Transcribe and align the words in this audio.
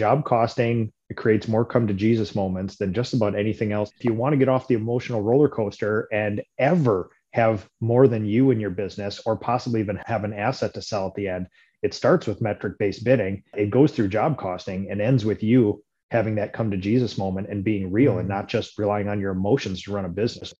job 0.00 0.24
costing 0.24 0.90
it 1.10 1.16
creates 1.16 1.46
more 1.46 1.64
come 1.64 1.86
to 1.88 1.92
Jesus 1.92 2.34
moments 2.34 2.76
than 2.76 2.94
just 2.94 3.12
about 3.12 3.34
anything 3.34 3.72
else. 3.72 3.90
If 3.98 4.04
you 4.04 4.14
want 4.14 4.32
to 4.32 4.38
get 4.38 4.48
off 4.48 4.66
the 4.66 4.76
emotional 4.76 5.20
roller 5.20 5.48
coaster 5.48 6.08
and 6.10 6.40
ever 6.56 7.10
have 7.32 7.68
more 7.80 8.08
than 8.08 8.24
you 8.24 8.50
in 8.50 8.60
your 8.60 8.70
business, 8.70 9.20
or 9.26 9.36
possibly 9.36 9.80
even 9.80 10.00
have 10.06 10.24
an 10.24 10.32
asset 10.32 10.72
to 10.74 10.82
sell 10.82 11.08
at 11.08 11.14
the 11.16 11.28
end, 11.28 11.48
it 11.82 11.94
starts 11.94 12.26
with 12.26 12.40
metric 12.40 12.78
based 12.78 13.04
bidding. 13.04 13.42
It 13.54 13.70
goes 13.70 13.92
through 13.92 14.08
job 14.08 14.38
costing 14.38 14.90
and 14.90 15.02
ends 15.02 15.24
with 15.24 15.42
you 15.42 15.82
having 16.10 16.36
that 16.36 16.52
come 16.52 16.70
to 16.70 16.76
Jesus 16.76 17.18
moment 17.18 17.48
and 17.50 17.62
being 17.62 17.92
real 17.92 18.18
and 18.18 18.26
mm. 18.26 18.30
not 18.30 18.48
just 18.48 18.78
relying 18.78 19.08
on 19.08 19.20
your 19.20 19.32
emotions 19.32 19.82
to 19.82 19.92
run 19.92 20.06
a 20.06 20.08
business. 20.08 20.54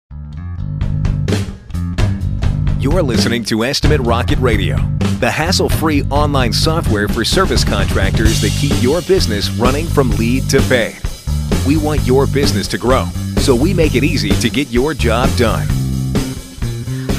You're 2.80 3.02
listening 3.02 3.44
to 3.44 3.62
Estimate 3.62 4.00
Rocket 4.00 4.38
Radio, 4.38 4.76
the 5.20 5.30
hassle 5.30 5.68
free 5.68 6.02
online 6.04 6.50
software 6.50 7.08
for 7.08 7.26
service 7.26 7.62
contractors 7.62 8.40
that 8.40 8.56
keep 8.58 8.72
your 8.82 9.02
business 9.02 9.50
running 9.50 9.86
from 9.86 10.08
lead 10.12 10.48
to 10.48 10.62
pay. 10.62 10.96
We 11.66 11.76
want 11.76 12.00
your 12.06 12.26
business 12.26 12.66
to 12.68 12.78
grow, 12.78 13.04
so 13.36 13.54
we 13.54 13.74
make 13.74 13.96
it 13.96 14.02
easy 14.02 14.30
to 14.30 14.48
get 14.48 14.68
your 14.68 14.94
job 14.94 15.28
done. 15.36 15.68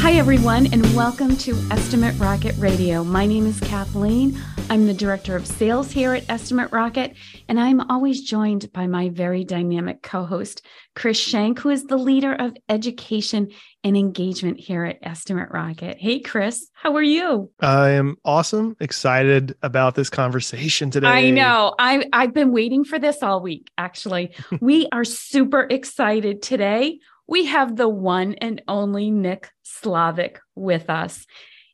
Hi, 0.01 0.13
everyone, 0.13 0.65
and 0.73 0.83
welcome 0.95 1.37
to 1.37 1.55
Estimate 1.69 2.17
Rocket 2.19 2.57
Radio. 2.57 3.03
My 3.03 3.27
name 3.27 3.45
is 3.45 3.59
Kathleen. 3.59 4.35
I'm 4.67 4.87
the 4.87 4.95
Director 4.95 5.35
of 5.35 5.45
Sales 5.45 5.91
here 5.91 6.15
at 6.15 6.27
Estimate 6.27 6.71
Rocket, 6.71 7.13
and 7.47 7.59
I'm 7.59 7.81
always 7.81 8.23
joined 8.23 8.73
by 8.73 8.87
my 8.87 9.09
very 9.09 9.43
dynamic 9.43 10.01
co 10.01 10.25
host, 10.25 10.65
Chris 10.95 11.19
Shank, 11.19 11.59
who 11.59 11.69
is 11.69 11.83
the 11.83 11.97
leader 11.97 12.33
of 12.33 12.57
education 12.67 13.49
and 13.83 13.95
engagement 13.95 14.59
here 14.59 14.85
at 14.85 14.97
Estimate 15.03 15.49
Rocket. 15.51 15.97
Hey, 15.99 16.19
Chris, 16.19 16.67
how 16.73 16.95
are 16.95 17.03
you? 17.03 17.51
I 17.59 17.91
am 17.91 18.17
awesome, 18.25 18.75
excited 18.79 19.55
about 19.61 19.93
this 19.93 20.09
conversation 20.09 20.89
today. 20.89 21.07
I 21.07 21.29
know. 21.29 21.75
I, 21.77 22.07
I've 22.11 22.33
been 22.33 22.51
waiting 22.51 22.85
for 22.85 22.97
this 22.97 23.21
all 23.21 23.39
week, 23.39 23.69
actually. 23.77 24.33
we 24.61 24.87
are 24.91 25.05
super 25.05 25.67
excited 25.69 26.41
today 26.41 26.97
we 27.31 27.45
have 27.45 27.77
the 27.77 27.87
one 27.87 28.33
and 28.41 28.61
only 28.67 29.09
Nick 29.09 29.49
Slavik 29.63 30.39
with 30.53 30.89
us. 30.89 31.25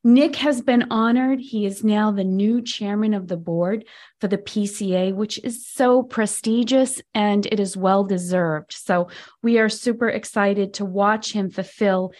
Nick 0.03 0.35
has 0.35 0.61
been 0.61 0.85
honored. 0.91 1.39
He 1.39 1.65
is 1.65 1.83
now 1.83 2.11
the 2.11 2.23
new 2.23 2.61
chairman 2.61 3.15
of 3.15 3.27
the 3.27 3.37
board 3.37 3.83
for 4.21 4.27
the 4.27 4.37
PCA, 4.37 5.15
which 5.15 5.43
is 5.43 5.67
so 5.67 6.03
prestigious 6.03 7.01
and 7.15 7.47
it 7.47 7.59
is 7.59 7.75
well 7.75 8.03
deserved. 8.03 8.71
So 8.71 9.09
we 9.41 9.57
are 9.57 9.67
super 9.67 10.07
excited 10.07 10.75
to 10.75 10.85
watch 10.85 11.33
him 11.33 11.49
fulfill 11.49 12.13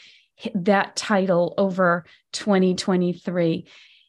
that 0.55 0.95
title 0.95 1.53
over 1.59 2.05
2023. 2.33 3.67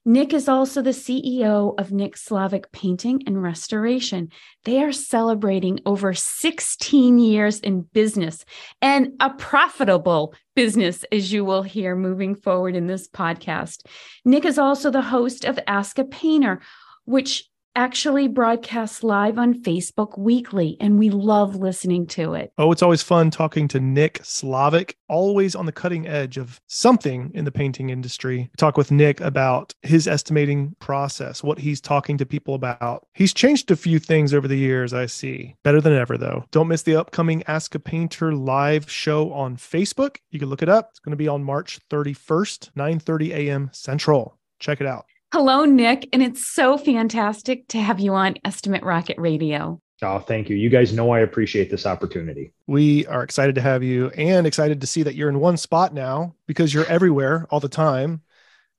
Nick 0.08 0.32
is 0.32 0.48
also 0.48 0.80
the 0.80 0.88
CEO 0.88 1.78
of 1.78 1.92
Nick 1.92 2.16
Slavik 2.16 2.72
Painting 2.72 3.24
and 3.26 3.42
Restoration. 3.42 4.30
They 4.64 4.82
are 4.82 4.90
celebrating 4.90 5.80
over 5.84 6.14
16 6.14 7.18
years 7.18 7.60
in 7.60 7.82
business 7.82 8.46
and 8.80 9.12
a 9.20 9.28
profitable 9.28 10.34
business, 10.56 11.04
as 11.12 11.30
you 11.30 11.44
will 11.44 11.62
hear 11.62 11.94
moving 11.94 12.34
forward 12.34 12.74
in 12.74 12.86
this 12.86 13.06
podcast. 13.06 13.84
Nick 14.24 14.46
is 14.46 14.58
also 14.58 14.90
the 14.90 15.02
host 15.02 15.44
of 15.44 15.58
Ask 15.66 15.98
a 15.98 16.04
Painter, 16.04 16.62
which 17.04 17.44
actually 17.78 18.26
broadcasts 18.26 19.04
live 19.04 19.38
on 19.38 19.54
Facebook 19.62 20.18
weekly, 20.18 20.76
and 20.80 20.98
we 20.98 21.10
love 21.10 21.54
listening 21.54 22.04
to 22.08 22.34
it. 22.34 22.52
Oh, 22.58 22.72
it's 22.72 22.82
always 22.82 23.04
fun 23.04 23.30
talking 23.30 23.68
to 23.68 23.78
Nick 23.78 24.18
Slavik, 24.24 24.94
always 25.08 25.54
on 25.54 25.64
the 25.64 25.70
cutting 25.70 26.04
edge 26.04 26.38
of 26.38 26.60
something 26.66 27.30
in 27.34 27.44
the 27.44 27.52
painting 27.52 27.90
industry. 27.90 28.50
Talk 28.56 28.76
with 28.76 28.90
Nick 28.90 29.20
about 29.20 29.76
his 29.82 30.08
estimating 30.08 30.74
process, 30.80 31.44
what 31.44 31.60
he's 31.60 31.80
talking 31.80 32.18
to 32.18 32.26
people 32.26 32.56
about. 32.56 33.06
He's 33.14 33.32
changed 33.32 33.70
a 33.70 33.76
few 33.76 34.00
things 34.00 34.34
over 34.34 34.48
the 34.48 34.58
years, 34.58 34.92
I 34.92 35.06
see. 35.06 35.54
Better 35.62 35.80
than 35.80 35.92
ever, 35.92 36.18
though. 36.18 36.46
Don't 36.50 36.66
miss 36.66 36.82
the 36.82 36.96
upcoming 36.96 37.44
Ask 37.46 37.76
a 37.76 37.78
Painter 37.78 38.34
live 38.34 38.90
show 38.90 39.32
on 39.32 39.56
Facebook. 39.56 40.16
You 40.30 40.40
can 40.40 40.48
look 40.48 40.62
it 40.62 40.68
up. 40.68 40.88
It's 40.90 40.98
going 40.98 41.12
to 41.12 41.16
be 41.16 41.28
on 41.28 41.44
March 41.44 41.78
31st, 41.90 42.70
9 42.74 42.98
30 42.98 43.32
a.m. 43.34 43.70
Central. 43.72 44.36
Check 44.58 44.80
it 44.80 44.86
out. 44.88 45.04
Hello, 45.30 45.66
Nick. 45.66 46.08
And 46.14 46.22
it's 46.22 46.46
so 46.46 46.78
fantastic 46.78 47.68
to 47.68 47.78
have 47.78 48.00
you 48.00 48.14
on 48.14 48.36
Estimate 48.46 48.82
Rocket 48.82 49.18
Radio. 49.18 49.78
Oh, 50.00 50.20
thank 50.20 50.48
you. 50.48 50.56
You 50.56 50.70
guys 50.70 50.94
know 50.94 51.10
I 51.10 51.20
appreciate 51.20 51.70
this 51.70 51.84
opportunity. 51.84 52.52
We 52.66 53.04
are 53.08 53.22
excited 53.22 53.54
to 53.56 53.60
have 53.60 53.82
you 53.82 54.08
and 54.10 54.46
excited 54.46 54.80
to 54.80 54.86
see 54.86 55.02
that 55.02 55.16
you're 55.16 55.28
in 55.28 55.38
one 55.38 55.58
spot 55.58 55.92
now 55.92 56.34
because 56.46 56.72
you're 56.72 56.86
everywhere 56.86 57.46
all 57.50 57.60
the 57.60 57.68
time. 57.68 58.22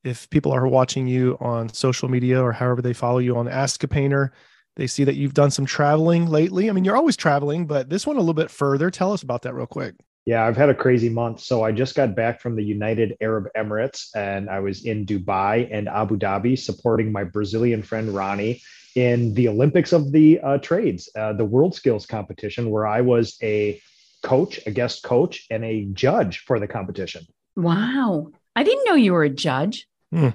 If 0.03 0.27
people 0.31 0.51
are 0.51 0.65
watching 0.65 1.07
you 1.07 1.37
on 1.39 1.71
social 1.71 2.09
media 2.09 2.41
or 2.41 2.51
however 2.51 2.81
they 2.81 2.93
follow 2.93 3.19
you 3.19 3.37
on 3.37 3.47
Ask 3.47 3.83
a 3.83 3.87
Painter, 3.87 4.33
they 4.75 4.87
see 4.87 5.03
that 5.03 5.15
you've 5.15 5.35
done 5.35 5.51
some 5.51 5.67
traveling 5.67 6.25
lately. 6.25 6.67
I 6.67 6.73
mean, 6.73 6.83
you're 6.83 6.97
always 6.97 7.17
traveling, 7.17 7.67
but 7.67 7.89
this 7.89 8.07
one 8.07 8.15
a 8.15 8.21
little 8.21 8.33
bit 8.33 8.49
further. 8.49 8.89
Tell 8.89 9.13
us 9.13 9.21
about 9.21 9.43
that 9.43 9.53
real 9.53 9.67
quick. 9.67 9.93
Yeah, 10.25 10.45
I've 10.45 10.57
had 10.57 10.69
a 10.69 10.75
crazy 10.75 11.09
month. 11.09 11.39
So 11.39 11.63
I 11.63 11.71
just 11.71 11.95
got 11.95 12.15
back 12.15 12.39
from 12.39 12.55
the 12.55 12.63
United 12.63 13.17
Arab 13.21 13.47
Emirates 13.57 14.09
and 14.15 14.49
I 14.49 14.59
was 14.59 14.85
in 14.85 15.05
Dubai 15.05 15.67
and 15.71 15.87
Abu 15.87 16.17
Dhabi 16.17 16.57
supporting 16.57 17.11
my 17.11 17.23
Brazilian 17.23 17.81
friend 17.81 18.13
Ronnie 18.13 18.61
in 18.95 19.33
the 19.33 19.47
Olympics 19.47 19.93
of 19.93 20.11
the 20.11 20.39
uh, 20.41 20.57
trades, 20.57 21.09
uh, 21.17 21.33
the 21.33 21.45
World 21.45 21.73
Skills 21.73 22.05
competition, 22.05 22.69
where 22.69 22.85
I 22.85 23.01
was 23.01 23.37
a 23.41 23.81
coach, 24.21 24.59
a 24.65 24.71
guest 24.71 25.03
coach, 25.03 25.47
and 25.49 25.63
a 25.63 25.85
judge 25.93 26.39
for 26.39 26.59
the 26.59 26.67
competition. 26.67 27.25
Wow. 27.55 28.31
I 28.55 28.63
didn't 28.63 28.85
know 28.85 28.95
you 28.95 29.13
were 29.13 29.23
a 29.23 29.29
judge. 29.29 29.87
Hmm. 30.11 30.29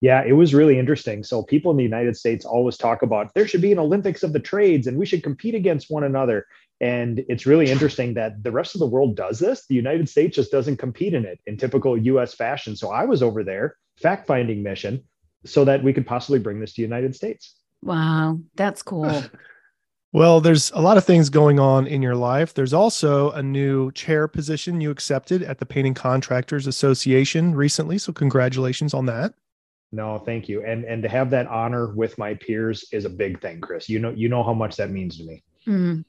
Yeah, 0.00 0.22
it 0.24 0.32
was 0.32 0.54
really 0.54 0.78
interesting. 0.78 1.24
So 1.24 1.42
people 1.42 1.72
in 1.72 1.76
the 1.76 1.82
United 1.82 2.16
States 2.16 2.44
always 2.44 2.76
talk 2.76 3.02
about 3.02 3.34
there 3.34 3.48
should 3.48 3.62
be 3.62 3.72
an 3.72 3.80
Olympics 3.80 4.22
of 4.22 4.32
the 4.32 4.38
trades 4.38 4.86
and 4.86 4.96
we 4.96 5.06
should 5.06 5.24
compete 5.24 5.56
against 5.56 5.90
one 5.90 6.04
another. 6.04 6.46
And 6.80 7.24
it's 7.28 7.46
really 7.46 7.70
interesting 7.70 8.14
that 8.14 8.42
the 8.42 8.52
rest 8.52 8.74
of 8.74 8.78
the 8.78 8.86
world 8.86 9.16
does 9.16 9.38
this. 9.38 9.66
The 9.66 9.74
United 9.74 10.08
States 10.08 10.36
just 10.36 10.52
doesn't 10.52 10.76
compete 10.76 11.14
in 11.14 11.24
it 11.24 11.40
in 11.46 11.56
typical 11.56 11.98
US 11.98 12.34
fashion. 12.34 12.76
So 12.76 12.90
I 12.90 13.04
was 13.04 13.22
over 13.22 13.42
there, 13.42 13.76
fact 13.96 14.26
finding 14.26 14.62
mission, 14.62 15.02
so 15.44 15.64
that 15.64 15.82
we 15.82 15.92
could 15.92 16.06
possibly 16.06 16.38
bring 16.38 16.60
this 16.60 16.72
to 16.74 16.82
the 16.82 16.86
United 16.86 17.16
States. 17.16 17.56
Wow, 17.82 18.40
that's 18.54 18.82
cool. 18.82 19.24
well, 20.12 20.40
there's 20.40 20.70
a 20.72 20.80
lot 20.80 20.96
of 20.96 21.04
things 21.04 21.30
going 21.30 21.58
on 21.58 21.86
in 21.86 22.02
your 22.02 22.16
life. 22.16 22.54
There's 22.54 22.72
also 22.72 23.30
a 23.32 23.42
new 23.42 23.90
chair 23.92 24.28
position 24.28 24.80
you 24.80 24.90
accepted 24.90 25.42
at 25.42 25.58
the 25.58 25.66
Painting 25.66 25.94
Contractors 25.94 26.66
Association 26.66 27.54
recently. 27.54 27.98
So, 27.98 28.12
congratulations 28.12 28.94
on 28.94 29.06
that. 29.06 29.34
No, 29.90 30.18
thank 30.18 30.48
you. 30.48 30.64
And 30.64 30.84
and 30.84 31.02
to 31.02 31.08
have 31.08 31.30
that 31.30 31.46
honor 31.46 31.94
with 31.94 32.18
my 32.18 32.34
peers 32.34 32.84
is 32.92 33.04
a 33.04 33.10
big 33.10 33.40
thing, 33.40 33.60
Chris. 33.60 33.88
You 33.88 33.98
know, 33.98 34.10
you 34.10 34.28
know 34.28 34.42
how 34.42 34.54
much 34.54 34.76
that 34.76 34.90
means 34.90 35.16
to 35.18 35.24
me. 35.24 35.42
Mm. 35.66 36.04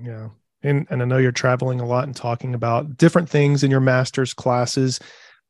Yeah. 0.00 0.28
And, 0.62 0.86
and 0.90 1.02
I 1.02 1.04
know 1.04 1.18
you're 1.18 1.32
traveling 1.32 1.80
a 1.80 1.86
lot 1.86 2.04
and 2.04 2.14
talking 2.14 2.54
about 2.54 2.96
different 2.96 3.28
things 3.28 3.64
in 3.64 3.70
your 3.70 3.80
master's 3.80 4.32
classes. 4.32 5.00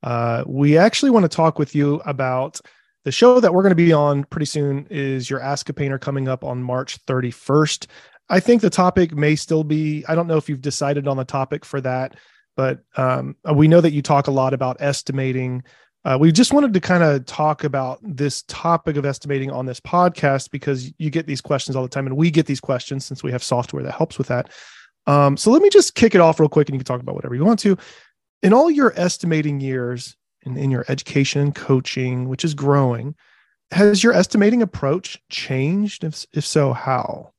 Uh, 0.03 0.43
we 0.47 0.79
actually 0.79 1.11
want 1.11 1.25
to 1.25 1.29
talk 1.29 1.59
with 1.59 1.75
you 1.75 2.01
about 2.07 2.61
the 3.05 3.13
show 3.13 3.41
that 3.41 3.53
we're 3.53 3.63
going 3.63 3.71
to 3.71 3.77
be 3.77 3.93
on 3.93 4.25
pretty 4.25 4.47
soon 4.47 4.87
is 4.89 5.29
your 5.29 5.41
Ask 5.41 5.69
a 5.69 5.73
Painter 5.73 5.99
coming 5.99 6.29
up 6.29 6.45
on 6.45 6.63
March 6.63 7.05
31st. 7.07 7.87
I 8.29 8.41
think 8.41 8.63
the 8.63 8.71
topic 8.71 9.13
may 9.13 9.37
still 9.37 9.65
be, 9.65 10.05
I 10.07 10.15
don't 10.15 10.29
know 10.29 10.37
if 10.37 10.49
you've 10.49 10.63
decided 10.63 11.09
on 11.09 11.17
the 11.17 11.25
topic 11.25 11.65
for 11.65 11.81
that, 11.81 12.17
but 12.57 12.81
um, 12.97 13.37
we 13.55 13.69
know 13.69 13.81
that 13.81 13.93
you 13.93 14.03
talk 14.03 14.29
a 14.29 14.33
lot 14.33 14.55
about 14.55 14.77
estimating 14.81 15.65
uh, 16.05 16.19
we 16.21 16.33
just 16.33 16.53
wanted 16.53 16.73
to 16.75 16.81
kind 16.81 17.03
of 17.03 17.25
talk 17.27 17.63
about 17.63 18.01
this 18.03 18.43
topic 18.43 18.97
of 18.97 19.07
estimating 19.07 19.51
on 19.51 19.67
this 19.67 19.79
podcast 19.79 20.51
because 20.51 20.93
you 20.99 21.11
get 21.11 21.27
these 21.27 21.41
questions 21.41 21.77
all 21.77 21.83
the 21.83 21.89
time, 21.89 22.07
and 22.07 22.17
we 22.17 22.31
get 22.31 22.47
these 22.47 22.61
questions 22.61 23.05
since 23.05 23.23
we 23.23 23.31
have 23.31 23.43
software 23.43 23.83
that 23.85 23.93
helps 23.93 24.19
with 24.19 24.27
that. 24.27 24.51
Um, 25.07 25.37
so 25.37 25.51
let 25.51 25.63
me 25.63 25.71
just 25.71 25.95
kick 25.95 26.15
it 26.15 26.21
off 26.21 26.41
real 26.41 26.49
quick, 26.49 26.69
and 26.69 26.75
you 26.75 26.81
can 26.81 26.87
talk 26.87 27.01
about 27.01 27.15
whatever 27.15 27.35
you 27.35 27.45
want 27.45 27.61
to. 27.61 27.77
In 28.43 28.53
all 28.53 28.71
your 28.71 28.93
estimating 28.97 29.61
years, 29.61 30.17
in, 30.43 30.57
in 30.57 30.71
your 30.73 30.85
education 30.89 31.41
and 31.41 31.55
coaching, 31.55 32.29
which 32.29 32.45
is 32.45 32.55
growing, 32.55 33.15
has 33.71 34.03
your 34.03 34.13
estimating 34.13 34.61
approach 34.61 35.23
changed? 35.29 36.03
If 36.03 36.27
if 36.33 36.45
so, 36.45 36.73
how? 36.73 37.33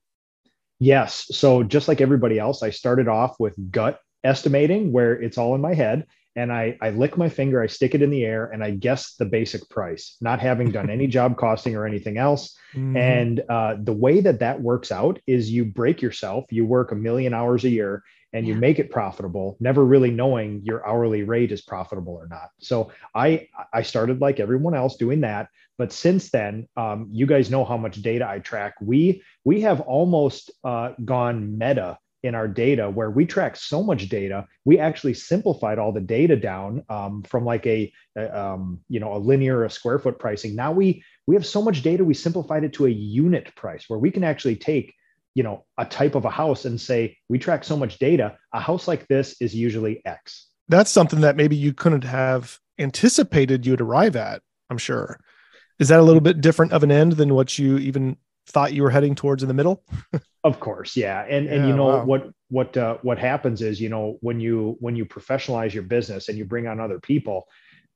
Yes. 0.79 1.25
So 1.31 1.63
just 1.63 1.89
like 1.89 2.01
everybody 2.01 2.39
else, 2.39 2.63
I 2.63 2.69
started 2.69 3.09
off 3.09 3.39
with 3.39 3.55
gut 3.71 3.99
estimating, 4.23 4.93
where 4.93 5.21
it's 5.21 5.37
all 5.37 5.53
in 5.53 5.61
my 5.61 5.73
head 5.73 6.05
and 6.35 6.51
I, 6.51 6.77
I 6.81 6.89
lick 6.89 7.17
my 7.17 7.29
finger, 7.29 7.61
I 7.61 7.67
stick 7.67 7.93
it 7.93 8.01
in 8.01 8.09
the 8.09 8.25
air, 8.25 8.45
and 8.45 8.63
I 8.63 8.71
guess 8.71 9.15
the 9.15 9.25
basic 9.25 9.69
price, 9.69 10.17
not 10.19 10.39
having 10.39 10.71
done 10.71 10.89
any 10.89 11.07
job 11.17 11.37
costing 11.37 11.75
or 11.75 11.85
anything 11.85 12.17
else. 12.17 12.57
Mm-hmm. 12.73 12.97
And 12.97 13.43
uh, 13.49 13.75
the 13.79 13.93
way 13.93 14.19
that 14.21 14.39
that 14.39 14.61
works 14.61 14.91
out 14.91 15.19
is 15.27 15.51
you 15.51 15.65
break 15.65 16.01
yourself, 16.01 16.45
you 16.49 16.65
work 16.65 16.91
a 16.91 16.95
million 16.95 17.33
hours 17.33 17.63
a 17.63 17.69
year, 17.69 18.03
and 18.33 18.47
yeah. 18.47 18.55
you 18.55 18.59
make 18.59 18.79
it 18.79 18.89
profitable, 18.89 19.57
never 19.59 19.85
really 19.85 20.09
knowing 20.09 20.61
your 20.63 20.85
hourly 20.87 21.23
rate 21.23 21.51
is 21.51 21.61
profitable 21.61 22.13
or 22.13 22.27
not. 22.27 22.49
So 22.59 22.91
I 23.13 23.47
I 23.71 23.83
started 23.83 24.21
like 24.21 24.39
everyone 24.39 24.73
else 24.73 24.95
doing 24.97 25.21
that, 25.21 25.49
but 25.77 25.93
since 25.93 26.31
then, 26.31 26.67
um, 26.75 27.09
you 27.11 27.27
guys 27.27 27.51
know 27.51 27.63
how 27.63 27.77
much 27.77 28.01
data 28.01 28.27
I 28.27 28.39
track. 28.39 28.73
We 28.81 29.23
we 29.43 29.61
have 29.61 29.81
almost 29.81 30.49
uh, 30.63 30.93
gone 31.05 31.57
meta 31.59 31.99
in 32.23 32.35
our 32.35 32.47
data 32.47 32.89
where 32.89 33.11
we 33.11 33.25
track 33.25 33.55
so 33.55 33.83
much 33.83 34.07
data 34.07 34.47
we 34.65 34.79
actually 34.79 35.13
simplified 35.13 35.77
all 35.77 35.91
the 35.91 35.99
data 35.99 36.35
down 36.35 36.83
um, 36.89 37.21
from 37.23 37.43
like 37.45 37.65
a, 37.67 37.91
a 38.17 38.39
um, 38.39 38.79
you 38.89 38.99
know 38.99 39.15
a 39.15 39.19
linear 39.19 39.65
a 39.65 39.69
square 39.69 39.99
foot 39.99 40.17
pricing. 40.17 40.55
Now 40.55 40.71
we 40.71 41.03
we 41.27 41.35
have 41.35 41.45
so 41.45 41.61
much 41.61 41.81
data 41.81 42.03
we 42.03 42.13
simplified 42.13 42.63
it 42.63 42.73
to 42.73 42.85
a 42.85 42.89
unit 42.89 43.53
price 43.55 43.85
where 43.87 43.99
we 43.99 44.09
can 44.09 44.23
actually 44.23 44.55
take 44.55 44.93
you 45.35 45.43
know 45.43 45.65
a 45.77 45.85
type 45.85 46.15
of 46.15 46.25
a 46.25 46.29
house 46.29 46.65
and 46.65 46.79
say 46.79 47.17
we 47.29 47.37
track 47.37 47.63
so 47.63 47.75
much 47.75 47.99
data. 47.99 48.37
A 48.53 48.59
house 48.59 48.87
like 48.87 49.07
this 49.07 49.35
is 49.41 49.53
usually 49.53 50.01
x. 50.05 50.47
That's 50.69 50.91
something 50.91 51.21
that 51.21 51.35
maybe 51.35 51.55
you 51.55 51.73
couldn't 51.73 52.05
have 52.05 52.57
anticipated 52.79 53.65
you'd 53.67 53.81
arrive 53.81 54.15
at 54.15 54.41
i'm 54.69 54.77
sure. 54.77 55.19
Is 55.79 55.89
that 55.89 55.99
a 55.99 56.03
little 56.03 56.21
bit 56.21 56.41
different 56.41 56.71
of 56.71 56.83
an 56.83 56.91
end 56.91 57.13
than 57.13 57.33
what 57.33 57.59
you 57.59 57.77
even 57.77 58.17
thought 58.47 58.73
you 58.73 58.83
were 58.83 58.89
heading 58.89 59.15
towards 59.15 59.43
in 59.43 59.47
the 59.47 59.53
middle 59.53 59.83
of 60.43 60.59
course 60.59 60.95
yeah 60.97 61.21
and 61.29 61.47
and 61.47 61.63
Yeah, 61.63 61.67
you 61.69 61.73
know 61.73 61.85
wow. 61.85 62.05
what 62.05 62.29
what 62.49 62.77
uh, 62.77 62.97
what 63.01 63.17
happens 63.17 63.61
is 63.61 63.79
you 63.79 63.89
know 63.89 64.17
when 64.21 64.39
you 64.39 64.75
when 64.79 64.95
you 64.95 65.05
professionalize 65.05 65.73
your 65.73 65.83
business 65.83 66.29
and 66.29 66.37
you 66.37 66.45
bring 66.45 66.67
on 66.67 66.79
other 66.79 66.99
people 66.99 67.47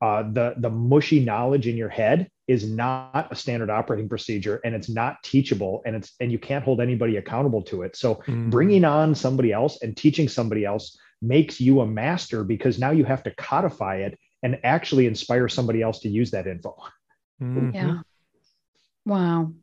uh, 0.02 0.24
the 0.32 0.54
the 0.58 0.70
mushy 0.70 1.20
knowledge 1.20 1.68
in 1.68 1.76
your 1.76 1.90
head 1.90 2.30
is 2.48 2.70
not 2.70 3.28
a 3.32 3.36
standard 3.36 3.70
operating 3.70 4.08
procedure 4.08 4.62
and 4.64 4.74
it's 4.74 4.88
not 4.90 5.22
teachable 5.24 5.82
and 5.86 5.96
it's 5.96 6.14
and 6.22 6.32
you 6.32 6.40
can't 6.40 6.64
hold 6.64 6.80
anybody 6.80 7.18
accountable 7.18 7.62
to 7.64 7.82
it 7.82 7.96
so 7.96 8.16
Mhm. 8.28 8.50
bringing 8.52 8.86
on 8.86 9.14
somebody 9.16 9.52
else 9.52 9.82
and 9.82 9.98
teaching 9.98 10.30
somebody 10.30 10.64
else 10.64 10.98
makes 11.22 11.60
you 11.60 11.82
a 11.82 11.86
master 11.86 12.44
because 12.44 12.80
now 12.80 12.92
you 12.92 13.04
have 13.04 13.24
to 13.24 13.32
codify 13.32 13.98
it 13.98 14.18
and 14.44 14.60
actually 14.64 15.08
inspire 15.08 15.50
somebody 15.50 15.82
else 15.82 16.00
to 16.00 16.10
use 16.10 16.32
that 16.32 16.48
info 16.48 16.76
Mhm. 17.42 17.74
Yeah. 17.74 18.02
Wow. 19.06 19.54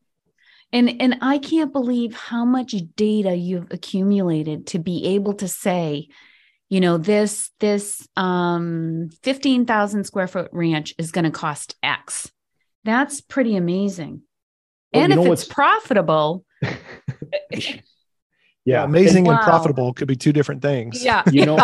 And 0.75 1.01
and 1.01 1.17
I 1.23 1.39
can't 1.39 1.73
believe 1.73 2.15
how 2.15 2.45
much 2.45 2.75
data 2.97 3.35
you've 3.35 3.69
accumulated 3.71 4.67
to 4.69 4.79
be 4.81 5.07
able 5.15 5.35
to 5.35 5.47
say, 5.49 6.09
you 6.69 6.81
know, 6.81 6.99
this 6.99 7.51
this 7.61 8.07
um 8.17 9.09
15,000 9.23 10.05
square 10.05 10.27
foot 10.27 10.49
ranch 10.53 10.93
is 10.99 11.13
going 11.13 11.25
to 11.25 11.31
cost 11.31 11.77
X. 11.83 12.31
That's 12.83 13.21
pretty 13.21 13.55
amazing. 13.57 14.23
Well, 14.93 15.05
and 15.05 15.13
if 15.13 15.19
it's 15.21 15.29
what's- 15.29 15.45
profitable, 15.49 16.45
yeah 18.67 18.83
amazing 18.83 19.29
and 19.29 19.37
Wow. 19.37 19.45
profitable 19.45 19.93
could 19.93 20.09
be 20.09 20.17
two 20.17 20.33
different 20.33 20.63
things 20.63 21.05
yeah. 21.05 21.23
You 21.31 21.45
know, 21.47 21.59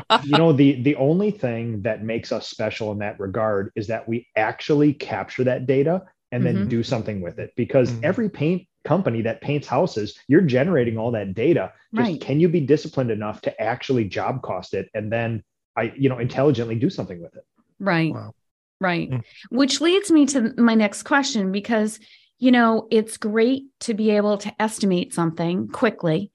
you 0.24 0.38
know 0.38 0.52
the 0.52 0.82
the 0.82 0.96
only 0.96 1.30
thing 1.30 1.82
that 1.82 2.02
makes 2.02 2.32
us 2.32 2.48
special 2.48 2.92
in 2.92 2.98
that 2.98 3.20
regard 3.20 3.70
is 3.76 3.86
that 3.88 4.08
we 4.08 4.26
actually 4.36 4.92
capture 4.94 5.44
that 5.44 5.66
data 5.66 6.02
and 6.32 6.44
then 6.44 6.66
Mhm. 6.66 6.68
do 6.68 6.82
something 6.82 7.20
with 7.20 7.38
it 7.38 7.52
because 7.56 7.92
Mhm. 7.92 8.04
every 8.04 8.28
paint 8.28 8.66
company 8.84 9.22
that 9.22 9.40
paints 9.40 9.66
houses 9.66 10.16
you're 10.28 10.40
generating 10.40 10.96
all 10.96 11.10
that 11.10 11.34
data 11.34 11.72
just 11.94 12.10
Right. 12.12 12.20
can 12.20 12.38
you 12.38 12.48
be 12.48 12.60
disciplined 12.60 13.10
enough 13.10 13.40
to 13.42 13.60
actually 13.60 14.04
job 14.04 14.42
cost 14.42 14.74
it 14.74 14.88
and 14.94 15.12
then 15.12 15.42
i 15.76 15.92
you 15.96 16.08
know 16.08 16.18
intelligently 16.18 16.76
do 16.76 16.88
something 16.90 17.20
with 17.20 17.34
it 17.34 17.44
Right. 17.78 18.14
Wow. 18.14 18.32
Right. 18.80 19.10
Mm. 19.10 19.22
Which 19.50 19.80
leads 19.80 20.10
me 20.10 20.24
to 20.26 20.54
my 20.56 20.74
next 20.74 21.02
question 21.02 21.50
because, 21.52 21.98
you 22.38 22.50
know, 22.50 22.86
it's 22.90 23.16
great 23.16 23.64
to 23.80 23.92
be 23.94 24.10
able 24.12 24.38
to 24.38 24.62
estimate 24.62 25.12
something 25.12 25.68
quickly, 25.68 26.30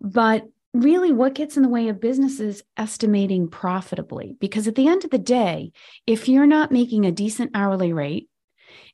but 0.00 0.48
really 0.72 1.12
what 1.12 1.34
gets 1.34 1.56
in 1.56 1.62
the 1.62 1.68
way 1.68 1.88
of 1.88 2.00
businesses 2.00 2.62
estimating 2.76 3.48
profitably. 3.48 4.36
Because 4.40 4.66
at 4.66 4.74
the 4.74 4.88
end 4.88 5.04
of 5.04 5.10
the 5.10 5.18
day, 5.18 5.72
if 6.06 6.28
you're 6.28 6.46
not 6.46 6.72
making 6.72 7.04
a 7.06 7.12
decent 7.12 7.50
hourly 7.54 7.92
rate, 7.92 8.28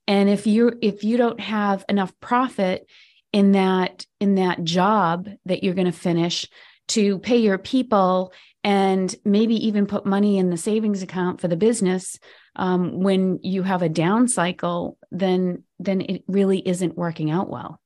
and 0.06 0.28
if 0.28 0.46
you 0.46 0.72
if 0.82 1.04
you 1.04 1.16
don't 1.16 1.40
have 1.40 1.84
enough 1.88 2.12
profit 2.20 2.88
in 3.32 3.52
that 3.52 4.06
in 4.20 4.36
that 4.36 4.64
job 4.64 5.28
that 5.44 5.62
you're 5.62 5.74
going 5.74 5.86
to 5.86 5.92
finish 5.92 6.46
to 6.88 7.18
pay 7.18 7.38
your 7.38 7.58
people 7.58 8.32
and 8.62 9.14
maybe 9.24 9.66
even 9.66 9.86
put 9.86 10.06
money 10.06 10.38
in 10.38 10.50
the 10.50 10.56
savings 10.56 11.02
account 11.02 11.40
for 11.40 11.48
the 11.48 11.56
business 11.56 12.18
um, 12.56 13.00
when 13.00 13.38
you 13.42 13.62
have 13.62 13.82
a 13.82 13.88
down 13.88 14.28
cycle 14.28 14.96
then 15.10 15.62
then 15.78 16.00
it 16.00 16.24
really 16.28 16.66
isn't 16.66 16.96
working 16.96 17.30
out 17.30 17.48
well 17.50 17.80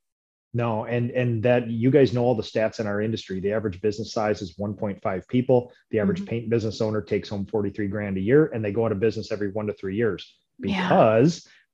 No, 0.52 0.84
and 0.84 1.10
and 1.12 1.42
that 1.44 1.68
you 1.70 1.90
guys 1.90 2.12
know 2.12 2.24
all 2.24 2.34
the 2.34 2.42
stats 2.42 2.80
in 2.80 2.86
our 2.86 3.00
industry. 3.00 3.38
The 3.40 3.52
average 3.52 3.80
business 3.80 4.12
size 4.12 4.42
is 4.42 4.56
1.5 4.58 5.28
people. 5.28 5.72
The 5.90 6.00
average 6.00 6.22
Mhm. 6.22 6.28
paint 6.28 6.50
business 6.50 6.80
owner 6.80 7.00
takes 7.02 7.28
home 7.28 7.46
43 7.46 7.86
grand 7.88 8.16
a 8.16 8.20
year, 8.20 8.46
and 8.52 8.64
they 8.64 8.72
go 8.72 8.84
out 8.84 8.92
of 8.92 8.98
business 9.00 9.30
every 9.32 9.50
one 9.52 9.66
to 9.68 9.72
three 9.72 9.96
years 9.96 10.22
Yeah. 10.58 10.88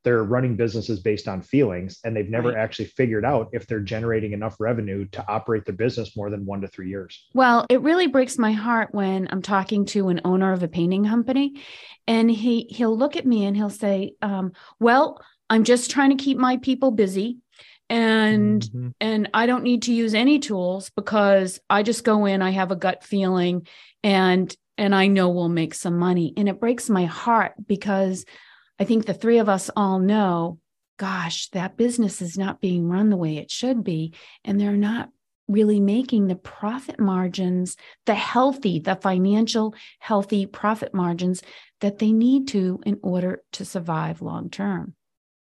They're 0.07 0.23
running 0.23 0.55
businesses 0.55 1.01
based 1.01 1.27
on 1.27 1.43
feelings, 1.43 1.99
and 2.05 2.15
they've 2.17 2.31
never 2.31 2.51
Right. 2.51 2.59
actually 2.59 2.85
figured 2.85 3.25
out 3.25 3.49
if 3.53 3.67
they're 3.67 3.81
generating 3.81 4.33
enough 4.33 4.55
revenue 4.61 5.05
to 5.07 5.29
operate 5.29 5.65
their 5.65 5.75
business 5.75 6.17
more 6.17 6.31
than 6.31 6.47
one 6.47 6.61
to 6.61 6.69
three 6.69 6.89
years. 6.89 7.27
Well, 7.35 7.67
it 7.69 7.83
really 7.83 8.07
breaks 8.07 8.39
my 8.39 8.53
heart 8.53 8.91
when 8.93 9.27
I'm 9.33 9.43
talking 9.43 9.85
to 9.87 10.07
an 10.09 10.21
owner 10.25 10.53
of 10.53 10.63
a 10.63 10.69
painting 10.69 11.07
company, 11.07 11.55
and 12.07 12.31
he 12.31 12.69
he'll 12.71 12.97
look 12.97 13.17
at 13.17 13.27
me 13.27 13.47
and 13.47 13.57
he'll 13.57 13.69
say, 13.69 14.13
um, 14.23 14.53
"Well, 14.79 15.21
I'm 15.51 15.65
just 15.65 15.91
trying 15.91 16.17
to 16.17 16.23
keep 16.23 16.39
my 16.39 16.59
people 16.59 16.93
busy, 16.93 17.39
and 17.91 18.63
Mhm. 18.63 18.93
and 19.01 19.29
I 19.35 19.47
don't 19.47 19.65
need 19.65 19.83
to 19.83 19.93
use 19.93 20.15
any 20.15 20.39
tools 20.39 20.89
because 20.91 21.59
I 21.69 21.83
just 21.83 22.05
go 22.05 22.27
in, 22.27 22.43
I 22.43 22.51
have 22.51 22.71
a 22.71 22.77
gut 22.77 23.03
feeling, 23.03 23.67
and 24.05 24.55
and 24.79 24.95
I 24.95 25.09
know 25.09 25.31
we'll 25.31 25.49
make 25.49 25.75
some 25.75 25.99
money." 25.99 26.33
And 26.37 26.49
it 26.49 26.61
breaks 26.61 26.89
my 26.89 27.07
heart 27.07 27.55
because 27.67 28.25
I 28.79 28.85
think 28.85 29.07
the 29.07 29.15
three 29.15 29.39
of 29.39 29.49
us 29.49 29.71
all 29.75 29.99
know, 29.99 30.59
gosh, 30.99 31.49
that 31.51 31.77
business 31.77 32.21
is 32.21 32.39
not 32.39 32.61
being 32.61 32.89
run 32.89 33.11
the 33.11 33.17
way 33.17 33.39
it 33.39 33.51
should 33.51 33.83
be, 33.85 34.15
and 34.45 34.61
they're 34.61 34.77
not 34.77 35.11
really 35.49 35.81
making 35.81 36.27
the 36.27 36.37
profit 36.37 36.99
margins, 36.99 37.77
the 38.05 38.15
healthy, 38.15 38.81
the 38.81 38.97
financial 38.97 39.75
healthy 39.99 40.47
profit 40.47 40.93
margins 40.93 41.43
that 41.81 41.99
they 41.99 42.13
need 42.13 42.49
to 42.49 42.81
in 42.85 42.99
order 43.03 43.43
to 43.53 43.65
survive 43.65 44.23
long 44.23 44.51
term. 44.51 44.95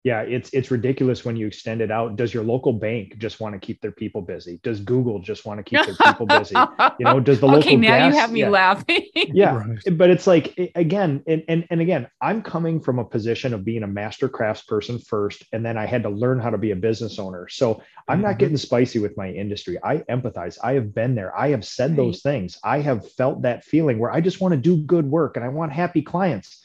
Yeah, 0.06 0.22
it's 0.22 0.52
it's 0.54 0.70
ridiculous 0.70 1.26
when 1.26 1.36
you 1.36 1.48
extend 1.48 1.82
it 1.82 1.90
out. 1.90 2.16
Does 2.16 2.32
your 2.32 2.44
local 2.44 2.72
bank 2.74 3.18
just 3.18 3.40
want 3.40 3.54
to 3.56 3.60
keep 3.60 3.82
their 3.82 3.92
people 3.92 4.22
busy? 4.22 4.60
Does 4.64 4.80
Google 4.80 5.18
just 5.20 5.46
want 5.48 5.58
to 5.60 5.64
keep 5.64 5.84
their 5.84 5.96
people 5.96 6.28
busy? 6.28 6.56
You 7.00 7.06
know, 7.06 7.20
does 7.20 7.40
the 7.40 7.48
local 7.58 7.60
okay, 7.60 7.76
now 7.76 7.98
gas, 7.98 8.14
you 8.14 8.20
have 8.20 8.32
me 8.32 8.42
yeah. 8.42 8.50
laughing. 8.50 9.08
yeah 9.16 9.56
Right. 9.66 9.98
but 9.98 10.12
it's 10.12 10.28
like 10.28 10.54
again 10.76 11.24
and, 11.26 11.44
and 11.48 11.66
and 11.72 11.82
again 11.82 12.08
i'm 12.22 12.42
coming 12.44 12.80
from 12.80 13.00
a 13.00 13.06
position 13.06 13.54
of 13.54 13.66
being 13.66 13.84
a 13.84 13.88
master 13.88 14.30
crafts 14.30 14.62
person 14.64 15.00
first 15.00 15.44
and 15.54 15.66
then 15.66 15.78
i 15.78 15.86
had 15.88 16.04
to 16.04 16.10
learn 16.10 16.40
how 16.40 16.52
to 16.52 16.58
be 16.58 16.72
a 16.72 16.76
business 16.76 17.18
owner 17.20 17.48
so 17.50 17.82
i'm 18.08 18.20
Mhm. 18.20 18.24
not 18.24 18.38
getting 18.40 18.58
spicy 18.58 19.00
with 19.00 19.18
my 19.18 19.30
industry 19.32 19.78
i 19.84 19.98
empathize 20.10 20.58
i 20.64 20.74
have 20.74 20.94
been 20.94 21.16
there 21.16 21.36
i 21.38 21.50
have 21.50 21.66
said 21.66 21.96
those 21.96 22.22
things 22.22 22.60
i 22.64 22.80
have 22.80 23.10
felt 23.14 23.42
that 23.42 23.64
feeling 23.66 23.98
where 23.98 24.12
i 24.12 24.22
just 24.22 24.40
want 24.42 24.52
to 24.54 24.58
do 24.60 24.78
good 24.78 25.10
work 25.10 25.36
and 25.36 25.46
i 25.46 25.50
want 25.50 25.72
happy 25.72 26.02
clients 26.02 26.64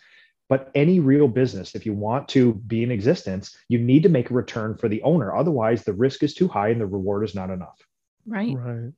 but 0.51 0.71
any 0.75 1.01
real 1.01 1.29
business 1.29 1.75
if 1.75 1.87
you 1.87 1.95
want 1.95 2.29
to 2.29 2.53
be 2.67 2.83
in 2.83 2.91
existence 2.91 3.57
you 3.69 3.79
need 3.79 4.03
to 4.03 4.11
make 4.11 4.31
a 4.31 4.35
return 4.35 4.77
for 4.77 4.89
the 4.89 5.01
owner 5.03 5.35
otherwise 5.35 5.83
the 5.85 5.93
risk 5.95 6.23
is 6.23 6.35
too 6.35 6.47
high 6.49 6.69
and 6.69 6.81
the 6.81 6.87
reward 6.87 7.25
is 7.25 7.35
not 7.35 7.49
enough 7.49 7.79
right. 8.27 8.55
Right. 8.55 8.93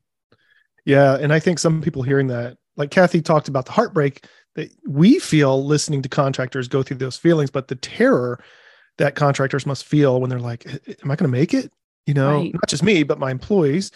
Yeah. 0.84 1.16
And 1.16 1.32
I 1.32 1.38
think 1.38 1.58
some 1.58 1.80
people 1.80 2.02
hearing 2.02 2.26
that, 2.28 2.58
like 2.76 2.90
Kathy 2.90 3.22
talked 3.22 3.48
about 3.48 3.66
the 3.66 3.72
heartbreak 3.72 4.26
that 4.56 4.70
we 4.86 5.18
feel 5.18 5.64
listening 5.64 6.02
to 6.02 6.08
contractors 6.08 6.68
go 6.68 6.82
through 6.82 6.96
those 6.96 7.16
feelings, 7.16 7.50
but 7.50 7.68
the 7.68 7.76
terror 7.76 8.42
that 8.98 9.14
contractors 9.14 9.64
must 9.64 9.84
feel 9.84 10.20
when 10.20 10.28
they're 10.28 10.40
like, 10.40 10.66
Am 10.66 11.10
I 11.10 11.16
going 11.16 11.18
to 11.18 11.28
make 11.28 11.54
it? 11.54 11.72
You 12.06 12.14
know, 12.14 12.38
Right. 12.38 12.52
not 12.52 12.68
just 12.68 12.82
me, 12.82 13.04
but 13.04 13.18
my 13.18 13.30
employees. 13.30 13.92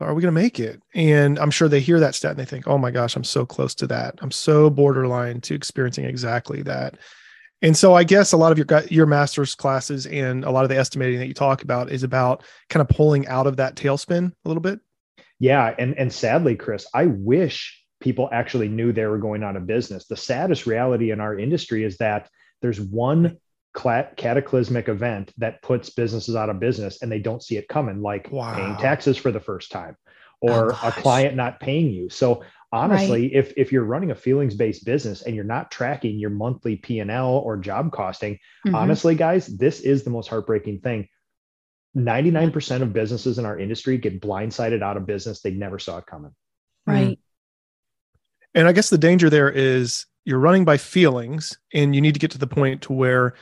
Are 0.00 0.12
we 0.14 0.22
going 0.22 0.34
to 0.34 0.40
make 0.40 0.58
it? 0.58 0.82
And 0.94 1.38
I'm 1.38 1.50
sure 1.50 1.68
they 1.68 1.80
hear 1.80 2.00
that 2.00 2.14
stat 2.14 2.32
and 2.32 2.40
they 2.40 2.44
think, 2.44 2.66
oh 2.66 2.78
my 2.78 2.90
gosh, 2.90 3.16
I'm 3.16 3.24
so 3.24 3.46
close 3.46 3.74
to 3.76 3.86
that. 3.86 4.16
I'm 4.20 4.30
so 4.30 4.68
borderline 4.68 5.40
to 5.42 5.54
experiencing 5.54 6.04
exactly 6.04 6.62
that. 6.62 6.98
And 7.62 7.76
so 7.76 7.94
I 7.94 8.04
guess 8.04 8.32
a 8.32 8.36
lot 8.36 8.52
of 8.52 8.58
your 8.58 8.82
your 8.90 9.06
master's 9.06 9.54
classes 9.54 10.06
and 10.06 10.44
a 10.44 10.50
lot 10.50 10.64
of 10.64 10.68
the 10.68 10.76
estimating 10.76 11.18
that 11.20 11.28
you 11.28 11.34
talk 11.34 11.62
about 11.62 11.90
is 11.90 12.02
about 12.02 12.44
kind 12.68 12.82
of 12.82 12.94
pulling 12.94 13.26
out 13.28 13.46
of 13.46 13.56
that 13.56 13.76
tailspin 13.76 14.32
a 14.44 14.48
little 14.48 14.60
bit. 14.60 14.80
Yeah, 15.38 15.74
and 15.78 15.96
and 15.96 16.12
sadly, 16.12 16.56
Chris, 16.56 16.86
I 16.92 17.06
wish 17.06 17.82
people 18.00 18.28
actually 18.32 18.68
knew 18.68 18.92
they 18.92 19.06
were 19.06 19.18
going 19.18 19.42
out 19.42 19.56
of 19.56 19.66
business. 19.66 20.06
The 20.06 20.16
saddest 20.16 20.66
reality 20.66 21.10
in 21.10 21.20
our 21.20 21.38
industry 21.38 21.84
is 21.84 21.96
that 21.98 22.28
there's 22.60 22.80
one 22.80 23.38
cataclysmic 23.74 24.88
event 24.88 25.32
that 25.38 25.60
puts 25.62 25.90
businesses 25.90 26.36
out 26.36 26.48
of 26.48 26.60
business, 26.60 27.02
and 27.02 27.10
they 27.10 27.18
don't 27.18 27.42
see 27.42 27.56
it 27.56 27.68
coming, 27.68 28.00
like 28.00 28.30
Wow. 28.30 28.54
paying 28.54 28.76
taxes 28.76 29.16
for 29.16 29.32
the 29.32 29.40
first 29.40 29.72
time, 29.72 29.96
Oh, 30.42 30.48
or 30.48 30.70
a 30.82 30.92
client 30.92 31.36
not 31.36 31.60
paying 31.60 31.90
you. 31.90 32.08
So 32.08 32.42
honestly, 32.72 33.34
if 33.34 33.52
if 33.56 33.72
you're 33.72 33.84
running 33.84 34.10
a 34.10 34.14
feelings 34.14 34.54
based 34.54 34.84
business 34.84 35.22
and 35.22 35.34
you're 35.34 35.44
not 35.44 35.70
tracking 35.70 36.18
your 36.18 36.30
monthly 36.30 36.76
P 36.76 37.00
and 37.00 37.10
L 37.10 37.36
or 37.38 37.56
job 37.56 37.92
costing, 37.92 38.38
Mhm. 38.66 38.74
honestly 38.74 39.14
guys 39.14 39.46
this 39.46 39.80
is 39.80 40.04
the 40.04 40.10
most 40.10 40.28
heartbreaking 40.28 40.80
thing 40.80 41.08
99% 41.96 42.82
of 42.82 42.92
businesses 42.92 43.38
in 43.38 43.44
our 43.46 43.56
industry 43.58 43.98
get 43.98 44.20
blindsided 44.20 44.82
out 44.82 44.96
of 44.96 45.06
business 45.06 45.40
they 45.40 45.52
never 45.52 45.78
saw 45.78 45.98
it 45.98 46.06
coming 46.06 46.32
right. 46.86 47.18
And 48.54 48.68
I 48.68 48.72
guess 48.72 48.90
the 48.90 48.98
danger 48.98 49.30
there 49.30 49.50
is 49.50 50.06
you're 50.24 50.38
running 50.38 50.64
by 50.64 50.76
feelings 50.76 51.58
and 51.72 51.94
you 51.94 52.00
need 52.00 52.14
to 52.14 52.20
get 52.20 52.30
to 52.32 52.38
the 52.38 52.46
point 52.46 52.82
to 52.82 52.92
where 52.92 53.34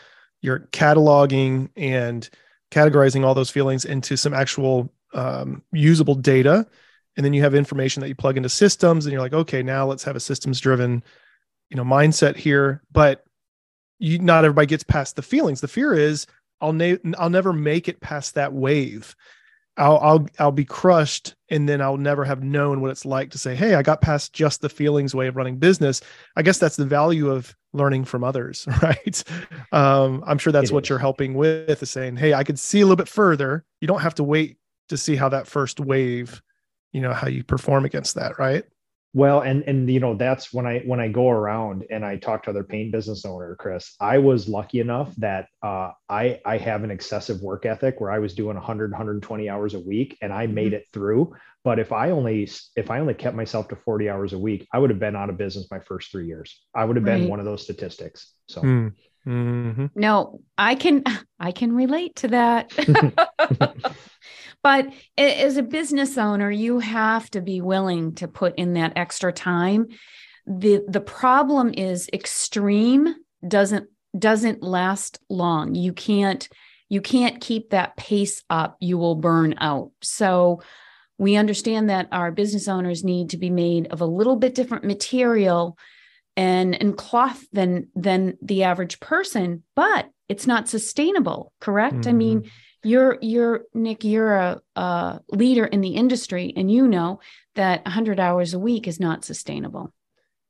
you're 0.42 0.68
cataloging 0.72 1.70
and 1.76 2.28
categorizing 2.70 3.24
all 3.24 3.34
those 3.34 3.50
feelings 3.50 3.84
into 3.84 4.16
some 4.16 4.34
actual 4.34 4.92
um, 5.14 5.62
usable 5.72 6.14
data. 6.14 6.66
And 7.16 7.24
then 7.24 7.32
you 7.32 7.42
have 7.42 7.54
information 7.54 8.00
that 8.00 8.08
you 8.08 8.14
plug 8.14 8.36
into 8.36 8.48
systems 8.48 9.06
and 9.06 9.12
you're 9.12 9.22
like 9.22 9.34
okay 9.34 9.62
now 9.62 9.86
let's 9.86 10.04
have 10.04 10.16
a 10.16 10.20
systems 10.20 10.60
driven 10.60 11.02
you 11.70 11.76
know 11.76 11.84
mindset 11.84 12.36
here. 12.36 12.82
But 12.90 13.24
you 13.98 14.18
not 14.18 14.44
everybody 14.44 14.66
gets 14.66 14.84
past 14.84 15.16
the 15.16 15.22
feelings. 15.22 15.60
The 15.60 15.68
fear 15.68 15.94
is 15.94 16.26
i'll 16.60 16.72
na- 16.72 16.96
i'll 17.18 17.30
never 17.30 17.52
make 17.52 17.88
it 17.88 18.00
past 18.00 18.34
that 18.34 18.52
wave. 18.52 19.14
I'll 19.76 19.98
I'll 19.98 20.26
I'll 20.38 20.52
be 20.52 20.64
crushed 20.64 21.34
and 21.48 21.68
then 21.68 21.80
I'll 21.80 21.96
never 21.96 22.24
have 22.24 22.42
known 22.42 22.80
what 22.80 22.90
it's 22.90 23.04
like 23.04 23.30
to 23.30 23.38
say, 23.38 23.54
"Hey, 23.54 23.74
I 23.74 23.82
got 23.82 24.00
past 24.00 24.32
just 24.32 24.60
the 24.60 24.68
feelings 24.68 25.14
way 25.14 25.28
of 25.28 25.36
running 25.36 25.58
business." 25.58 26.00
I 26.36 26.42
guess 26.42 26.58
that's 26.58 26.76
the 26.76 26.84
value 26.84 27.30
of 27.30 27.54
learning 27.72 28.04
from 28.04 28.24
others, 28.24 28.66
right? 28.82 29.24
Um, 29.72 30.22
I'm 30.26 30.38
sure 30.38 30.52
that's 30.52 30.70
it 30.70 30.74
what 30.74 30.84
is. 30.84 30.90
you're 30.90 30.98
helping 30.98 31.34
with 31.34 31.82
is 31.82 31.90
saying, 31.90 32.16
"Hey, 32.16 32.34
I 32.34 32.44
could 32.44 32.58
see 32.58 32.80
a 32.80 32.84
little 32.84 32.96
bit 32.96 33.08
further. 33.08 33.64
You 33.80 33.88
don't 33.88 34.00
have 34.02 34.14
to 34.16 34.24
wait 34.24 34.58
to 34.88 34.96
see 34.96 35.16
how 35.16 35.28
that 35.30 35.46
first 35.46 35.80
wave, 35.80 36.42
you 36.92 37.00
know, 37.00 37.12
how 37.12 37.28
you 37.28 37.44
perform 37.44 37.84
against 37.84 38.14
that, 38.16 38.38
right?" 38.38 38.64
Well, 39.14 39.40
and 39.40 39.62
and 39.64 39.90
you 39.90 40.00
know 40.00 40.14
that's 40.14 40.54
when 40.54 40.66
I 40.66 40.80
when 40.80 40.98
I 40.98 41.08
go 41.08 41.28
around 41.28 41.84
and 41.90 42.04
I 42.04 42.16
talk 42.16 42.44
to 42.44 42.50
other 42.50 42.64
paint 42.64 42.92
business 42.92 43.26
owner, 43.26 43.54
Chris. 43.56 43.94
I 44.00 44.18
was 44.18 44.48
lucky 44.48 44.80
enough 44.80 45.14
that 45.16 45.48
uh, 45.62 45.90
I 46.08 46.40
I 46.46 46.56
have 46.56 46.82
an 46.82 46.90
excessive 46.90 47.42
work 47.42 47.66
ethic 47.66 48.00
where 48.00 48.10
I 48.10 48.20
was 48.20 48.34
doing 48.34 48.56
100 48.56 48.90
120 48.90 49.50
hours 49.50 49.74
a 49.74 49.80
week 49.80 50.16
and 50.22 50.32
I 50.32 50.46
made 50.46 50.68
mm-hmm. 50.68 50.76
it 50.76 50.86
through. 50.94 51.34
But 51.62 51.78
if 51.78 51.92
I 51.92 52.10
only 52.10 52.50
if 52.74 52.90
I 52.90 53.00
only 53.00 53.14
kept 53.14 53.36
myself 53.36 53.68
to 53.68 53.76
40 53.76 54.08
hours 54.08 54.32
a 54.32 54.38
week, 54.38 54.66
I 54.72 54.78
would 54.78 54.88
have 54.88 54.98
been 54.98 55.14
out 55.14 55.28
of 55.28 55.36
business 55.36 55.68
my 55.70 55.80
first 55.80 56.10
three 56.10 56.26
years. 56.26 56.58
I 56.74 56.84
would 56.84 56.96
have 56.96 57.04
been 57.04 57.28
one 57.28 57.38
of 57.38 57.44
those 57.44 57.62
statistics. 57.62 58.32
So. 58.48 58.62
Mm. 58.62 58.94
Mm-hmm. 59.26 59.86
No, 59.94 60.40
I 60.58 60.74
can 60.74 61.04
I 61.38 61.52
can 61.52 61.72
relate 61.72 62.16
to 62.16 62.28
that. 62.28 62.72
But 64.62 64.92
as 65.18 65.56
a 65.56 65.62
business 65.62 66.16
owner, 66.16 66.50
you 66.50 66.78
have 66.78 67.28
to 67.30 67.40
be 67.40 67.60
willing 67.60 68.14
to 68.16 68.28
put 68.28 68.54
in 68.56 68.74
that 68.74 68.92
extra 68.96 69.32
time. 69.32 69.88
The 70.46 70.84
the 70.88 71.00
problem 71.00 71.72
is 71.74 72.08
extreme 72.12 73.14
doesn't 73.46 73.88
doesn't 74.16 74.62
last 74.62 75.18
long. 75.28 75.74
You 75.74 75.92
can't 75.92 76.48
you 76.88 77.00
can't 77.00 77.40
keep 77.40 77.70
that 77.70 77.96
pace 77.96 78.42
up. 78.50 78.76
You 78.80 78.98
will 78.98 79.14
burn 79.14 79.54
out. 79.58 79.90
So 80.02 80.62
we 81.18 81.36
understand 81.36 81.90
that 81.90 82.08
our 82.12 82.30
business 82.30 82.68
owners 82.68 83.04
need 83.04 83.30
to 83.30 83.38
be 83.38 83.50
made 83.50 83.88
of 83.88 84.00
a 84.00 84.06
little 84.06 84.36
bit 84.36 84.54
different 84.54 84.84
material 84.84 85.76
and 86.36 86.80
and 86.80 86.96
cloth 86.96 87.44
than 87.52 87.88
than 87.96 88.38
the 88.40 88.62
average 88.62 89.00
person, 89.00 89.64
but 89.74 90.08
it's 90.28 90.46
not 90.46 90.68
sustainable, 90.68 91.52
correct? 91.60 91.96
Mm-hmm. 91.96 92.08
I 92.08 92.12
mean, 92.12 92.38
mm-hmm 92.40 92.48
you're 92.84 93.18
you're 93.20 93.62
nick 93.74 94.04
you're 94.04 94.34
a, 94.34 94.60
a 94.76 95.20
leader 95.30 95.64
in 95.64 95.80
the 95.80 95.94
industry 95.94 96.52
and 96.56 96.70
you 96.70 96.86
know 96.86 97.20
that 97.54 97.84
100 97.84 98.18
hours 98.18 98.54
a 98.54 98.58
week 98.58 98.88
is 98.88 98.98
not 98.98 99.24
sustainable. 99.24 99.92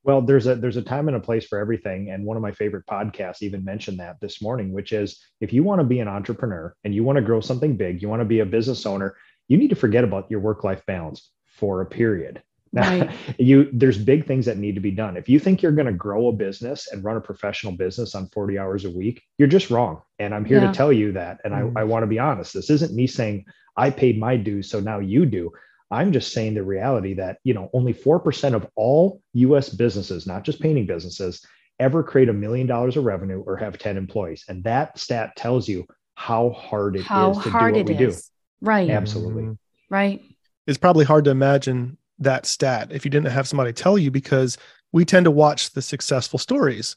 Well 0.04 0.22
there's 0.22 0.46
a 0.46 0.54
there's 0.54 0.76
a 0.76 0.82
time 0.82 1.08
and 1.08 1.16
a 1.16 1.20
place 1.20 1.46
for 1.46 1.58
everything. 1.58 2.10
And 2.10 2.24
one 2.24 2.36
of 2.36 2.42
my 2.42 2.52
favorite 2.52 2.86
podcasts 2.86 3.42
even 3.42 3.64
mentioned 3.64 4.00
that 4.00 4.20
this 4.20 4.42
morning 4.42 4.72
which 4.72 4.92
is 4.92 5.20
if 5.40 5.52
you 5.52 5.62
want 5.62 5.80
to 5.80 5.86
be 5.86 6.00
an 6.00 6.08
entrepreneur 6.08 6.74
and 6.84 6.94
you 6.94 7.04
want 7.04 7.16
to 7.16 7.22
grow 7.22 7.40
something 7.40 7.76
big 7.76 8.02
you 8.02 8.08
want 8.08 8.20
to 8.20 8.26
be 8.26 8.40
a 8.40 8.46
business 8.46 8.86
owner 8.86 9.16
you 9.48 9.56
need 9.56 9.70
to 9.70 9.76
forget 9.76 10.04
about 10.04 10.30
your 10.30 10.40
work 10.40 10.64
life 10.64 10.84
balance 10.86 11.30
for 11.46 11.80
a 11.80 11.86
period 11.86 12.42
Right. 12.72 13.10
you 13.38 13.68
there's 13.72 13.98
big 13.98 14.26
things 14.26 14.46
that 14.46 14.58
need 14.58 14.74
to 14.74 14.80
be 14.80 14.90
done. 14.90 15.16
If 15.16 15.28
you 15.28 15.38
think 15.38 15.62
you're 15.62 15.72
going 15.72 15.86
to 15.86 15.92
grow 15.92 16.28
a 16.28 16.32
business 16.32 16.88
and 16.90 17.04
run 17.04 17.16
a 17.16 17.20
professional 17.20 17.72
business 17.72 18.14
on 18.14 18.28
40 18.28 18.58
hours 18.58 18.84
a 18.84 18.90
week, 18.90 19.22
you're 19.38 19.48
just 19.48 19.70
wrong. 19.70 20.02
And 20.18 20.34
I'm 20.34 20.44
here 20.44 20.60
yeah. 20.60 20.68
to 20.68 20.76
tell 20.76 20.92
you 20.92 21.12
that. 21.12 21.40
And 21.44 21.52
mm. 21.52 21.76
I, 21.76 21.80
I 21.80 21.84
want 21.84 22.02
to 22.02 22.06
be 22.06 22.18
honest. 22.18 22.54
This 22.54 22.70
isn't 22.70 22.94
me 22.94 23.06
saying 23.06 23.44
I 23.76 23.90
paid 23.90 24.18
my 24.18 24.36
dues, 24.36 24.70
so 24.70 24.80
now 24.80 24.98
you 25.00 25.26
do. 25.26 25.52
I'm 25.90 26.12
just 26.12 26.32
saying 26.32 26.54
the 26.54 26.62
reality 26.62 27.14
that 27.14 27.38
you 27.44 27.52
know 27.52 27.68
only 27.74 27.92
four 27.92 28.18
percent 28.18 28.54
of 28.54 28.66
all 28.76 29.20
U.S. 29.34 29.68
businesses, 29.68 30.26
not 30.26 30.42
just 30.42 30.60
painting 30.60 30.86
businesses, 30.86 31.44
ever 31.82 32.02
create 32.02 32.28
a 32.28 32.32
million 32.32 32.66
dollars 32.66 32.96
of 32.96 33.04
revenue 33.04 33.42
or 33.46 33.56
have 33.56 33.78
10 33.78 33.96
employees. 33.96 34.44
And 34.48 34.62
that 34.64 34.98
stat 34.98 35.36
tells 35.36 35.68
you 35.68 35.86
how 36.14 36.50
hard 36.50 36.96
it 36.96 37.02
how 37.02 37.32
is 37.32 37.38
to 37.38 37.50
hard 37.50 37.74
do 37.74 37.80
what 37.80 37.88
we 37.88 38.06
is. 38.06 38.22
do. 38.22 38.66
Right. 38.66 38.90
Absolutely. 38.90 39.56
Right. 39.90 40.22
It's 40.66 40.78
probably 40.78 41.04
hard 41.04 41.24
to 41.24 41.30
imagine 41.30 41.98
that 42.24 42.46
stat 42.46 42.88
if 42.92 43.04
you 43.04 43.10
didn't 43.10 43.30
have 43.30 43.48
somebody 43.48 43.72
tell 43.72 43.98
you 43.98 44.10
because 44.10 44.58
we 44.92 45.04
tend 45.04 45.24
to 45.24 45.30
watch 45.30 45.70
the 45.70 45.82
successful 45.82 46.38
stories 46.38 46.94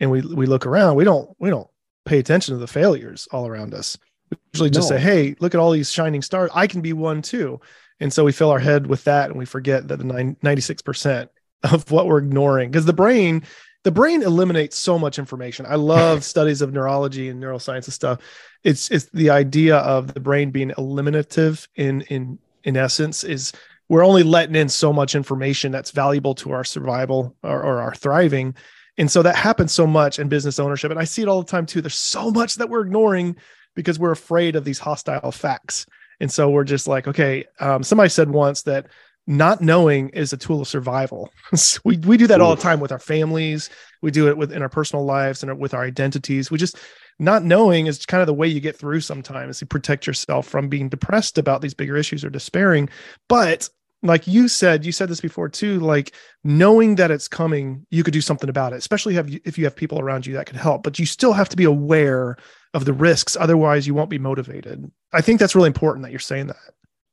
and 0.00 0.10
we 0.10 0.20
we 0.20 0.46
look 0.46 0.66
around. 0.66 0.96
We 0.96 1.04
don't 1.04 1.30
we 1.38 1.50
don't 1.50 1.68
pay 2.04 2.18
attention 2.18 2.54
to 2.54 2.58
the 2.58 2.66
failures 2.66 3.28
all 3.32 3.46
around 3.46 3.74
us. 3.74 3.98
We 4.30 4.38
usually 4.52 4.70
just 4.70 4.90
no. 4.90 4.96
say 4.96 5.02
hey 5.02 5.36
look 5.40 5.54
at 5.54 5.60
all 5.60 5.70
these 5.70 5.90
shining 5.90 6.22
stars. 6.22 6.50
I 6.54 6.66
can 6.66 6.80
be 6.80 6.92
one 6.92 7.22
too. 7.22 7.60
And 8.00 8.12
so 8.12 8.24
we 8.24 8.32
fill 8.32 8.50
our 8.50 8.60
head 8.60 8.86
with 8.86 9.04
that 9.04 9.30
and 9.30 9.38
we 9.38 9.44
forget 9.44 9.88
that 9.88 9.98
the 9.98 10.04
96% 10.04 11.28
of 11.64 11.90
what 11.90 12.06
we're 12.06 12.18
ignoring 12.18 12.70
because 12.70 12.84
the 12.84 12.92
brain 12.92 13.42
the 13.84 13.90
brain 13.90 14.22
eliminates 14.22 14.76
so 14.76 14.98
much 14.98 15.18
information. 15.18 15.64
I 15.66 15.76
love 15.76 16.24
studies 16.34 16.62
of 16.62 16.72
neurology 16.72 17.28
and 17.28 17.42
neuroscience 17.42 17.84
and 17.84 17.94
stuff. 17.94 18.20
It's 18.64 18.90
it's 18.90 19.06
the 19.06 19.30
idea 19.30 19.76
of 19.78 20.14
the 20.14 20.20
brain 20.20 20.50
being 20.50 20.72
eliminative 20.76 21.66
in 21.76 22.02
in 22.02 22.38
in 22.64 22.76
essence 22.76 23.24
is 23.24 23.52
we're 23.88 24.04
only 24.04 24.22
letting 24.22 24.54
in 24.54 24.68
so 24.68 24.92
much 24.92 25.14
information 25.14 25.72
that's 25.72 25.90
valuable 25.90 26.34
to 26.36 26.52
our 26.52 26.64
survival 26.64 27.36
or, 27.42 27.62
or, 27.62 27.80
our 27.80 27.94
thriving. 27.94 28.54
And 28.98 29.10
so 29.10 29.22
that 29.22 29.36
happens 29.36 29.72
so 29.72 29.86
much 29.86 30.18
in 30.18 30.28
business 30.28 30.58
ownership. 30.58 30.90
And 30.90 31.00
I 31.00 31.04
see 31.04 31.22
it 31.22 31.28
all 31.28 31.42
the 31.42 31.50
time 31.50 31.66
too. 31.66 31.80
There's 31.80 31.94
so 31.94 32.30
much 32.30 32.56
that 32.56 32.68
we're 32.68 32.82
ignoring 32.82 33.36
because 33.74 33.98
we're 33.98 34.12
afraid 34.12 34.56
of 34.56 34.64
these 34.64 34.78
hostile 34.78 35.32
facts. 35.32 35.86
And 36.20 36.30
so 36.30 36.50
we're 36.50 36.64
just 36.64 36.88
like, 36.88 37.06
okay, 37.06 37.44
um, 37.60 37.82
somebody 37.82 38.10
said 38.10 38.28
once 38.28 38.62
that 38.62 38.88
not 39.26 39.60
knowing 39.60 40.08
is 40.10 40.32
a 40.32 40.36
tool 40.36 40.62
of 40.62 40.68
survival. 40.68 41.30
we, 41.84 41.96
we 41.98 42.16
do 42.16 42.26
that 42.26 42.40
all 42.40 42.56
the 42.56 42.62
time 42.62 42.80
with 42.80 42.90
our 42.90 42.98
families. 42.98 43.70
We 44.02 44.10
do 44.10 44.28
it 44.28 44.36
within 44.36 44.62
our 44.62 44.68
personal 44.68 45.04
lives 45.04 45.42
and 45.42 45.58
with 45.58 45.74
our 45.74 45.84
identities. 45.84 46.50
We 46.50 46.58
just, 46.58 46.76
not 47.18 47.44
knowing 47.44 47.86
is 47.86 48.06
kind 48.06 48.20
of 48.20 48.26
the 48.26 48.34
way 48.34 48.48
you 48.48 48.60
get 48.60 48.76
through 48.76 49.00
sometimes. 49.00 49.60
You 49.60 49.66
protect 49.66 50.06
yourself 50.06 50.46
from 50.46 50.68
being 50.68 50.88
depressed 50.88 51.36
about 51.36 51.60
these 51.60 51.74
bigger 51.74 51.96
issues 51.96 52.24
or 52.24 52.30
despairing. 52.30 52.88
But 53.28 53.68
like 54.02 54.26
you 54.26 54.48
said, 54.48 54.84
you 54.84 54.92
said 54.92 55.08
this 55.08 55.20
before 55.20 55.48
too, 55.48 55.80
like 55.80 56.14
knowing 56.44 56.94
that 56.96 57.10
it's 57.10 57.28
coming, 57.28 57.86
you 57.90 58.04
could 58.04 58.12
do 58.12 58.20
something 58.20 58.48
about 58.48 58.72
it, 58.72 58.76
especially 58.76 59.14
have 59.14 59.28
you, 59.28 59.40
if 59.44 59.58
you 59.58 59.64
have 59.64 59.74
people 59.74 59.98
around 59.98 60.26
you 60.26 60.34
that 60.34 60.46
can 60.46 60.58
help, 60.58 60.82
but 60.82 60.98
you 60.98 61.06
still 61.06 61.32
have 61.32 61.48
to 61.48 61.56
be 61.56 61.64
aware 61.64 62.36
of 62.74 62.84
the 62.84 62.92
risks. 62.92 63.36
Otherwise 63.36 63.86
you 63.86 63.94
won't 63.94 64.10
be 64.10 64.18
motivated. 64.18 64.90
I 65.12 65.20
think 65.20 65.40
that's 65.40 65.54
really 65.54 65.68
important 65.68 66.04
that 66.04 66.10
you're 66.10 66.20
saying 66.20 66.48
that. 66.48 66.56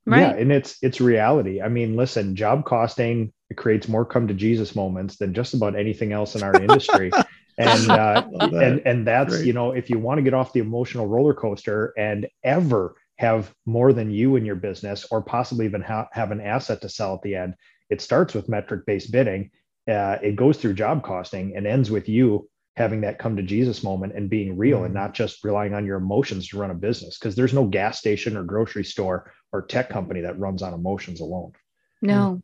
Right. 0.05 0.21
Yeah. 0.21 0.33
And 0.33 0.51
it's, 0.51 0.77
it's 0.83 1.01
reality. 1.01 1.61
I 1.61 1.69
mean, 1.69 1.95
listen, 1.95 2.35
job 2.35 2.65
costing 2.65 3.33
it 3.49 3.57
creates 3.57 3.87
more 3.87 4.05
come 4.05 4.27
to 4.27 4.33
Jesus 4.33 4.75
moments 4.75 5.17
than 5.17 5.33
just 5.33 5.53
about 5.53 5.75
anything 5.75 6.11
else 6.11 6.35
in 6.35 6.43
our 6.43 6.55
industry. 6.55 7.11
and, 7.57 7.89
uh, 7.89 8.27
and, 8.39 8.81
and 8.85 9.07
that's, 9.07 9.35
Great. 9.35 9.45
you 9.47 9.53
know, 9.53 9.71
if 9.71 9.89
you 9.89 9.99
want 9.99 10.17
to 10.19 10.23
get 10.23 10.33
off 10.33 10.53
the 10.53 10.59
emotional 10.59 11.07
roller 11.07 11.33
coaster 11.33 11.93
and 11.97 12.27
ever 12.43 12.95
have 13.17 13.53
more 13.65 13.93
than 13.93 14.11
you 14.11 14.35
in 14.35 14.45
your 14.45 14.55
business 14.55 15.05
or 15.11 15.21
possibly 15.21 15.65
even 15.65 15.81
ha- 15.81 16.09
have 16.11 16.31
an 16.31 16.41
asset 16.41 16.81
to 16.81 16.89
sell 16.89 17.15
at 17.15 17.21
the 17.21 17.35
end 17.35 17.55
it 17.89 18.01
starts 18.01 18.33
with 18.33 18.49
metric 18.49 18.85
based 18.85 19.11
bidding. 19.11 19.51
Uh, 19.89 20.17
it 20.21 20.35
goes 20.35 20.57
through 20.57 20.73
job 20.73 21.03
costing 21.03 21.55
and 21.55 21.67
ends 21.67 21.91
with 21.91 22.09
you 22.09 22.49
having 22.75 23.01
that 23.01 23.19
come 23.19 23.37
to 23.37 23.43
jesus 23.43 23.83
moment 23.83 24.13
and 24.15 24.29
being 24.29 24.57
real 24.57 24.77
mm-hmm. 24.77 24.85
and 24.85 24.93
not 24.93 25.13
just 25.13 25.43
relying 25.45 25.73
on 25.73 25.85
your 25.85 25.97
emotions 25.97 26.47
to 26.47 26.57
run 26.57 26.71
a 26.71 26.75
business 26.75 27.17
because 27.17 27.35
there's 27.35 27.53
no 27.53 27.65
gas 27.65 27.99
station 27.99 28.35
or 28.35 28.43
grocery 28.43 28.83
store 28.83 29.31
or 29.53 29.61
tech 29.61 29.89
company 29.89 30.21
that 30.21 30.37
runs 30.39 30.61
on 30.61 30.73
emotions 30.73 31.21
alone. 31.21 31.53
No. 32.01 32.41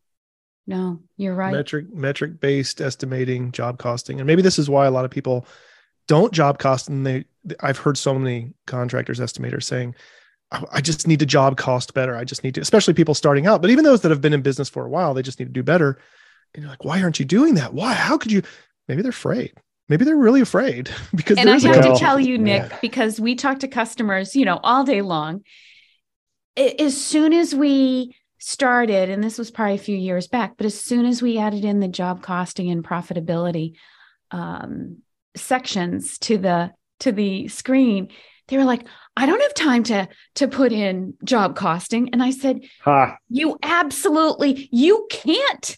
No 0.67 0.99
you're 1.17 1.35
right. 1.35 1.51
Metric 1.51 1.91
metric 1.91 2.39
based 2.39 2.79
estimating 2.79 3.51
job 3.51 3.79
costing 3.79 4.19
and 4.19 4.27
maybe 4.27 4.43
this 4.43 4.59
is 4.59 4.69
why 4.69 4.85
a 4.85 4.91
lot 4.91 5.05
of 5.05 5.11
people 5.11 5.45
don't 6.07 6.31
job 6.31 6.59
cost 6.59 6.89
and 6.89 7.05
they 7.05 7.25
i've 7.61 7.77
heard 7.77 7.97
so 7.97 8.13
many 8.17 8.53
contractors 8.67 9.19
estimators 9.19 9.63
saying 9.63 9.95
I 10.51 10.81
just 10.81 11.07
need 11.07 11.19
to 11.19 11.25
job 11.25 11.55
cost 11.55 11.93
better. 11.93 12.15
I 12.15 12.25
just 12.25 12.43
need 12.43 12.55
to, 12.55 12.61
especially 12.61 12.93
people 12.93 13.13
starting 13.13 13.47
out, 13.47 13.61
but 13.61 13.71
even 13.71 13.85
those 13.85 14.01
that 14.01 14.11
have 14.11 14.21
been 14.21 14.33
in 14.33 14.41
business 14.41 14.69
for 14.69 14.85
a 14.85 14.89
while, 14.89 15.13
they 15.13 15.21
just 15.21 15.39
need 15.39 15.45
to 15.45 15.51
do 15.51 15.63
better. 15.63 15.97
And 16.53 16.63
you're 16.63 16.69
like, 16.69 16.83
why 16.83 17.01
aren't 17.01 17.19
you 17.19 17.25
doing 17.25 17.55
that? 17.55 17.73
Why? 17.73 17.93
How 17.93 18.17
could 18.17 18.31
you? 18.31 18.41
Maybe 18.87 19.01
they're 19.01 19.11
afraid. 19.11 19.53
Maybe 19.87 20.03
they're 20.03 20.17
really 20.17 20.41
afraid 20.41 20.89
because. 21.15 21.37
And 21.37 21.49
I 21.49 21.59
have 21.59 21.83
to 21.83 21.95
tell 21.97 22.19
you, 22.19 22.37
Nick, 22.37 22.69
yeah. 22.69 22.77
because 22.81 23.19
we 23.19 23.35
talk 23.35 23.59
to 23.59 23.67
customers, 23.67 24.35
you 24.35 24.45
know, 24.45 24.59
all 24.63 24.83
day 24.83 25.01
long. 25.01 25.43
As 26.57 27.01
soon 27.01 27.31
as 27.31 27.55
we 27.55 28.15
started, 28.39 29.09
and 29.09 29.23
this 29.23 29.37
was 29.37 29.51
probably 29.51 29.75
a 29.75 29.79
few 29.79 29.95
years 29.95 30.27
back, 30.27 30.57
but 30.57 30.65
as 30.65 30.79
soon 30.79 31.05
as 31.05 31.21
we 31.21 31.37
added 31.37 31.63
in 31.63 31.79
the 31.79 31.87
job 31.87 32.21
costing 32.21 32.69
and 32.69 32.83
profitability 32.83 33.75
um, 34.31 34.97
sections 35.35 36.17
to 36.19 36.37
the 36.37 36.71
to 36.99 37.13
the 37.13 37.47
screen, 37.47 38.09
they 38.49 38.57
were 38.57 38.65
like, 38.65 38.85
I 39.21 39.27
don't 39.27 39.41
have 39.41 39.53
time 39.53 39.83
to 39.83 40.07
to 40.35 40.47
put 40.47 40.71
in 40.71 41.13
job 41.23 41.55
costing. 41.55 42.09
And 42.11 42.23
I 42.23 42.31
said, 42.31 42.61
huh. 42.81 43.15
you 43.29 43.55
absolutely 43.61 44.67
you 44.71 45.07
can't. 45.11 45.77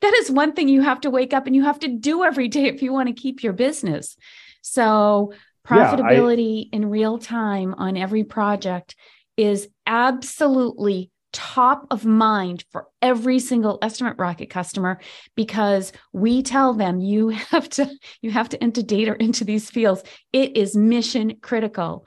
That 0.00 0.12
is 0.14 0.28
one 0.28 0.54
thing 0.54 0.68
you 0.68 0.82
have 0.82 1.00
to 1.02 1.10
wake 1.10 1.32
up 1.32 1.46
and 1.46 1.54
you 1.54 1.62
have 1.62 1.78
to 1.80 1.88
do 1.88 2.24
every 2.24 2.48
day 2.48 2.64
if 2.64 2.82
you 2.82 2.92
want 2.92 3.06
to 3.06 3.14
keep 3.14 3.44
your 3.44 3.52
business. 3.52 4.16
So 4.62 5.32
profitability 5.64 6.64
yeah, 6.64 6.70
I, 6.72 6.76
in 6.76 6.90
real 6.90 7.18
time 7.18 7.74
on 7.74 7.96
every 7.96 8.24
project 8.24 8.96
is 9.36 9.68
absolutely 9.86 11.12
top 11.32 11.86
of 11.92 12.04
mind 12.04 12.64
for 12.72 12.88
every 13.00 13.38
single 13.38 13.78
estimate 13.82 14.16
rocket 14.18 14.50
customer 14.50 14.98
because 15.36 15.92
we 16.12 16.42
tell 16.42 16.74
them 16.74 16.98
you 16.98 17.28
have 17.50 17.68
to 17.68 17.88
you 18.20 18.32
have 18.32 18.48
to 18.48 18.60
enter 18.60 18.82
data 18.82 19.14
into 19.22 19.44
these 19.44 19.70
fields 19.70 20.02
it 20.32 20.56
is 20.56 20.74
mission 20.74 21.36
critical 21.40 22.04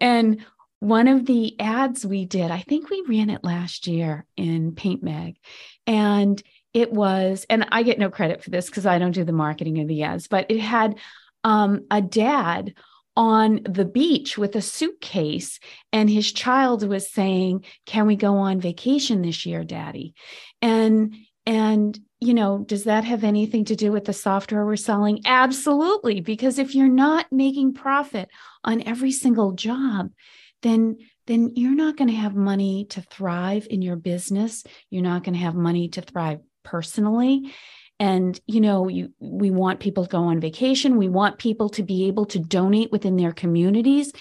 and 0.00 0.44
one 0.80 1.08
of 1.08 1.24
the 1.26 1.58
ads 1.60 2.04
we 2.04 2.24
did 2.24 2.50
i 2.50 2.60
think 2.60 2.90
we 2.90 3.02
ran 3.08 3.30
it 3.30 3.44
last 3.44 3.86
year 3.86 4.26
in 4.36 4.74
paint 4.74 5.02
mag. 5.02 5.36
And 5.86 6.42
it 6.74 6.92
was 6.92 7.46
and 7.48 7.66
i 7.72 7.82
get 7.82 7.98
no 7.98 8.10
credit 8.10 8.42
for 8.42 8.50
this 8.50 8.66
because 8.66 8.86
i 8.86 8.98
don't 8.98 9.12
do 9.12 9.24
the 9.24 9.32
marketing 9.32 9.80
of 9.80 9.88
the 9.88 10.02
ads 10.02 10.28
but 10.28 10.50
it 10.50 10.60
had 10.60 10.98
um, 11.44 11.86
a 11.90 12.02
dad 12.02 12.74
on 13.16 13.60
the 13.64 13.84
beach 13.84 14.36
with 14.36 14.54
a 14.56 14.60
suitcase 14.60 15.58
and 15.92 16.10
his 16.10 16.30
child 16.30 16.86
was 16.86 17.10
saying 17.10 17.64
can 17.86 18.06
we 18.06 18.14
go 18.14 18.36
on 18.36 18.60
vacation 18.60 19.22
this 19.22 19.46
year 19.46 19.64
daddy? 19.64 20.14
And 20.60 21.14
and 21.46 21.98
you 22.20 22.34
know 22.34 22.64
does 22.66 22.84
that 22.84 23.04
have 23.04 23.24
anything 23.24 23.64
to 23.66 23.76
do 23.76 23.92
with 23.92 24.04
the 24.04 24.12
software 24.12 24.64
we're 24.64 24.76
selling? 24.76 25.20
Absolutely 25.24 26.20
because 26.20 26.58
if 26.58 26.74
you're 26.74 26.88
not 26.88 27.26
making 27.30 27.74
profit 27.74 28.28
on 28.64 28.82
every 28.82 29.12
single 29.12 29.52
job 29.52 30.10
then 30.62 30.96
then 31.26 31.52
you're 31.56 31.74
not 31.74 31.96
going 31.96 32.08
to 32.08 32.14
have 32.14 32.34
money 32.34 32.86
to 32.90 33.00
thrive 33.00 33.66
in 33.68 33.82
your 33.82 33.96
business. 33.96 34.64
You're 34.90 35.02
not 35.02 35.24
going 35.24 35.34
to 35.34 35.40
have 35.40 35.54
money 35.54 35.88
to 35.90 36.00
thrive 36.00 36.38
personally. 36.64 37.52
And 37.98 38.38
you 38.46 38.60
know 38.60 38.88
you 38.88 39.12
we 39.20 39.50
want 39.50 39.80
people 39.80 40.04
to 40.04 40.10
go 40.10 40.24
on 40.24 40.40
vacation. 40.40 40.96
We 40.96 41.08
want 41.08 41.38
people 41.38 41.70
to 41.70 41.82
be 41.82 42.08
able 42.08 42.26
to 42.26 42.38
donate 42.38 42.92
within 42.92 43.16
their 43.16 43.32
communities. 43.32 44.12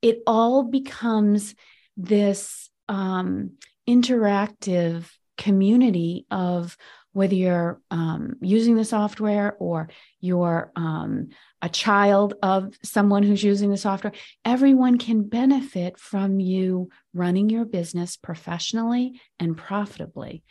It 0.00 0.18
all 0.26 0.62
becomes 0.62 1.54
this 1.96 2.70
um, 2.88 3.52
interactive 3.88 5.10
community 5.36 6.26
of 6.30 6.76
whether 7.16 7.34
you're 7.34 7.80
um, 7.90 8.36
using 8.42 8.76
the 8.76 8.84
software 8.84 9.56
or 9.58 9.88
you're 10.20 10.70
um, 10.76 11.30
a 11.62 11.68
child 11.70 12.34
of 12.42 12.74
someone 12.82 13.22
who's 13.22 13.42
using 13.42 13.70
the 13.70 13.78
software, 13.78 14.12
everyone 14.44 14.98
can 14.98 15.26
benefit 15.26 15.98
from 15.98 16.40
you 16.40 16.90
running 17.14 17.48
your 17.48 17.64
business 17.64 18.16
professionally 18.16 19.18
and 19.38 19.56
profitably. 19.56 20.42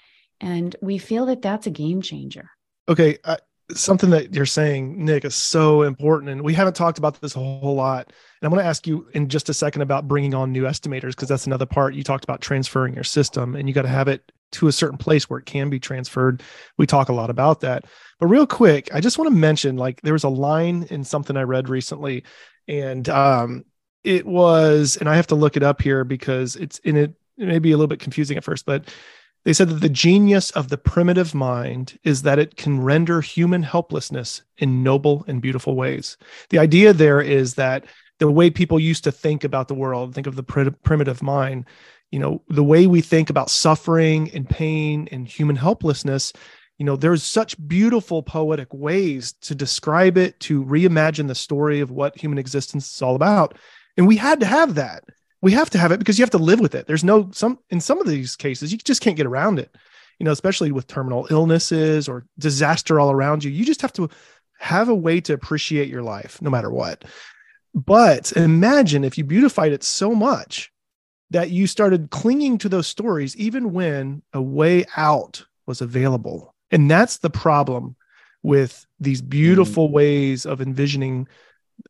And 0.41 0.75
we 0.81 0.98
feel 0.98 1.27
that 1.27 1.43
that's 1.43 1.67
a 1.67 1.72
game 1.72 2.01
changer 2.01 2.50
okay 2.88 3.17
uh, 3.24 3.38
something 3.72 4.12
that 4.12 4.34
you're 4.34 4.45
saying 4.45 5.03
nick 5.03 5.25
is 5.25 5.34
so 5.34 5.81
important 5.81 6.29
and 6.29 6.41
we 6.41 6.53
haven't 6.53 6.75
talked 6.75 7.00
about 7.00 7.19
this 7.19 7.36
a 7.36 7.39
whole 7.39 7.75
lot 7.75 8.05
and 8.07 8.45
i'm 8.45 8.51
going 8.51 8.63
to 8.63 8.67
ask 8.67 8.86
you 8.86 9.07
in 9.13 9.27
just 9.27 9.50
a 9.50 9.53
second 9.53 9.81
about 9.81 10.07
bringing 10.07 10.34
on 10.34 10.51
new 10.51 10.63
estimators 10.63 11.12
because 11.12 11.29
that's 11.29 11.48
another 11.48 11.65
part. 11.65 11.95
You 11.95 12.03
talked 12.03 12.24
about 12.24 12.41
transferring 12.41 12.93
your 12.93 13.03
system 13.03 13.55
and 13.55 13.67
you 13.67 13.74
got 13.74 13.84
to 13.84 13.88
have 13.88 14.07
it 14.07 14.31
to 14.53 14.67
a 14.67 14.72
certain 14.72 14.98
place 14.98 15.29
where 15.29 15.39
it 15.39 15.45
can 15.45 15.69
be 15.69 15.79
transferred. 15.79 16.43
We 16.77 16.86
talk 16.86 17.10
a 17.10 17.13
lot 17.13 17.29
about 17.29 17.62
that. 17.62 17.86
But 18.19 18.27
real 18.27 18.48
quick 18.48 18.89
i 18.93 19.01
just 19.01 19.17
want 19.17 19.29
to 19.29 19.36
mention 19.36 19.77
like 19.77 20.01
there 20.01 20.13
was 20.13 20.24
a 20.24 20.29
line 20.29 20.88
in 20.89 21.03
something 21.03 21.36
i 21.36 21.41
read 21.41 21.69
recently 21.69 22.24
and 22.67 23.07
um 23.10 23.65
it 24.03 24.25
was 24.25 24.98
and 24.98 25.10
i 25.10 25.15
have 25.15 25.27
to 25.27 25.36
look 25.36 25.57
it 25.57 25.63
up 25.63 25.81
here 25.81 26.03
because 26.03 26.55
it's 26.55 26.79
in 26.79 26.95
it 26.95 27.13
it 27.38 27.48
may 27.48 27.60
be 27.60 27.74
a 27.74 27.77
little 27.77 27.88
bit 27.88 28.00
confusing 28.00 28.38
at 28.38 28.43
first 28.43 28.65
but 28.65 28.88
they 29.45 29.53
said 29.53 29.69
that 29.69 29.81
the 29.81 29.89
genius 29.89 30.51
of 30.51 30.69
the 30.69 30.77
primitive 30.77 31.33
mind 31.33 31.97
is 32.03 32.23
that 32.23 32.39
it 32.39 32.57
can 32.57 32.81
render 32.81 33.21
human 33.21 33.63
helplessness 33.63 34.41
in 34.57 34.83
noble 34.83 35.23
and 35.27 35.41
beautiful 35.41 35.75
ways. 35.75 36.17
The 36.49 36.59
idea 36.59 36.91
there 36.91 37.21
is 37.21 37.53
that 37.53 37.85
the 38.19 38.29
way 38.29 38.49
people 38.49 38.79
used 38.79 39.03
to 39.03 39.11
think 39.11 39.43
about 39.43 39.67
the 39.67 39.75
world, 39.75 40.13
think 40.13 40.27
of 40.27 40.35
the 40.35 40.43
primitive 40.43 41.21
mind, 41.21 41.65
you 42.11 42.19
know, 42.19 42.41
the 42.47 42.63
way 42.63 42.87
we 42.87 43.01
think 43.01 43.29
about 43.29 43.49
suffering 43.49 44.31
and 44.33 44.49
pain 44.49 45.07
and 45.11 45.27
human 45.27 45.55
helplessness, 45.55 46.33
you 46.77 46.85
know, 46.85 46.95
there's 46.95 47.23
such 47.23 47.67
beautiful 47.67 48.23
poetic 48.23 48.73
ways 48.73 49.33
to 49.41 49.53
describe 49.53 50.17
it, 50.17 50.39
to 50.41 50.63
reimagine 50.65 51.27
the 51.27 51.35
story 51.35 51.81
of 51.81 51.91
what 51.91 52.17
human 52.17 52.37
existence 52.37 52.93
is 52.93 53.01
all 53.01 53.15
about. 53.15 53.57
And 53.95 54.07
we 54.07 54.17
had 54.17 54.39
to 54.39 54.45
have 54.45 54.75
that 54.75 55.03
we 55.45 55.51
have 55.51 55.69
to 55.69 55.77
have 55.77 55.91
it 55.91 55.99
because 55.99 56.17
you 56.17 56.23
have 56.23 56.31
to 56.31 56.39
live 56.39 56.59
with 56.59 56.73
it. 56.73 56.87
There's 56.87 57.03
no 57.03 57.29
some 57.31 57.59
in 57.69 57.79
some 57.79 58.01
of 58.01 58.07
these 58.07 58.35
cases 58.35 58.71
you 58.71 58.79
just 58.79 59.01
can't 59.01 59.15
get 59.15 59.27
around 59.27 59.59
it. 59.59 59.69
You 60.17 60.23
know, 60.23 60.31
especially 60.31 60.71
with 60.71 60.87
terminal 60.87 61.27
illnesses 61.29 62.09
or 62.09 62.25
disaster 62.39 62.99
all 62.99 63.11
around 63.11 63.43
you. 63.43 63.51
You 63.51 63.63
just 63.63 63.84
have 63.84 63.93
to 63.93 64.10
have 64.58 64.89
a 64.89 64.95
way 64.95 65.21
to 65.21 65.34
appreciate 65.34 65.88
your 65.88 66.01
life 66.01 66.41
no 66.41 66.49
matter 66.49 66.71
what. 66.71 67.05
But 67.75 68.31
imagine 68.31 69.03
if 69.03 69.19
you 69.19 69.23
beautified 69.23 69.71
it 69.71 69.84
so 69.84 70.15
much 70.15 70.71
that 71.29 71.51
you 71.51 71.67
started 71.67 72.10
clinging 72.10 72.58
to 72.60 72.69
those 72.69 72.88
stories 72.88 73.36
even 73.36 73.71
when 73.71 74.23
a 74.34 74.41
way 74.41 74.86
out 74.97 75.45
was 75.67 75.79
available. 75.79 76.55
And 76.71 76.89
that's 76.89 77.19
the 77.19 77.29
problem 77.29 77.95
with 78.41 78.88
these 78.99 79.21
beautiful 79.21 79.89
mm. 79.89 79.91
ways 79.91 80.47
of 80.47 80.60
envisioning 80.60 81.27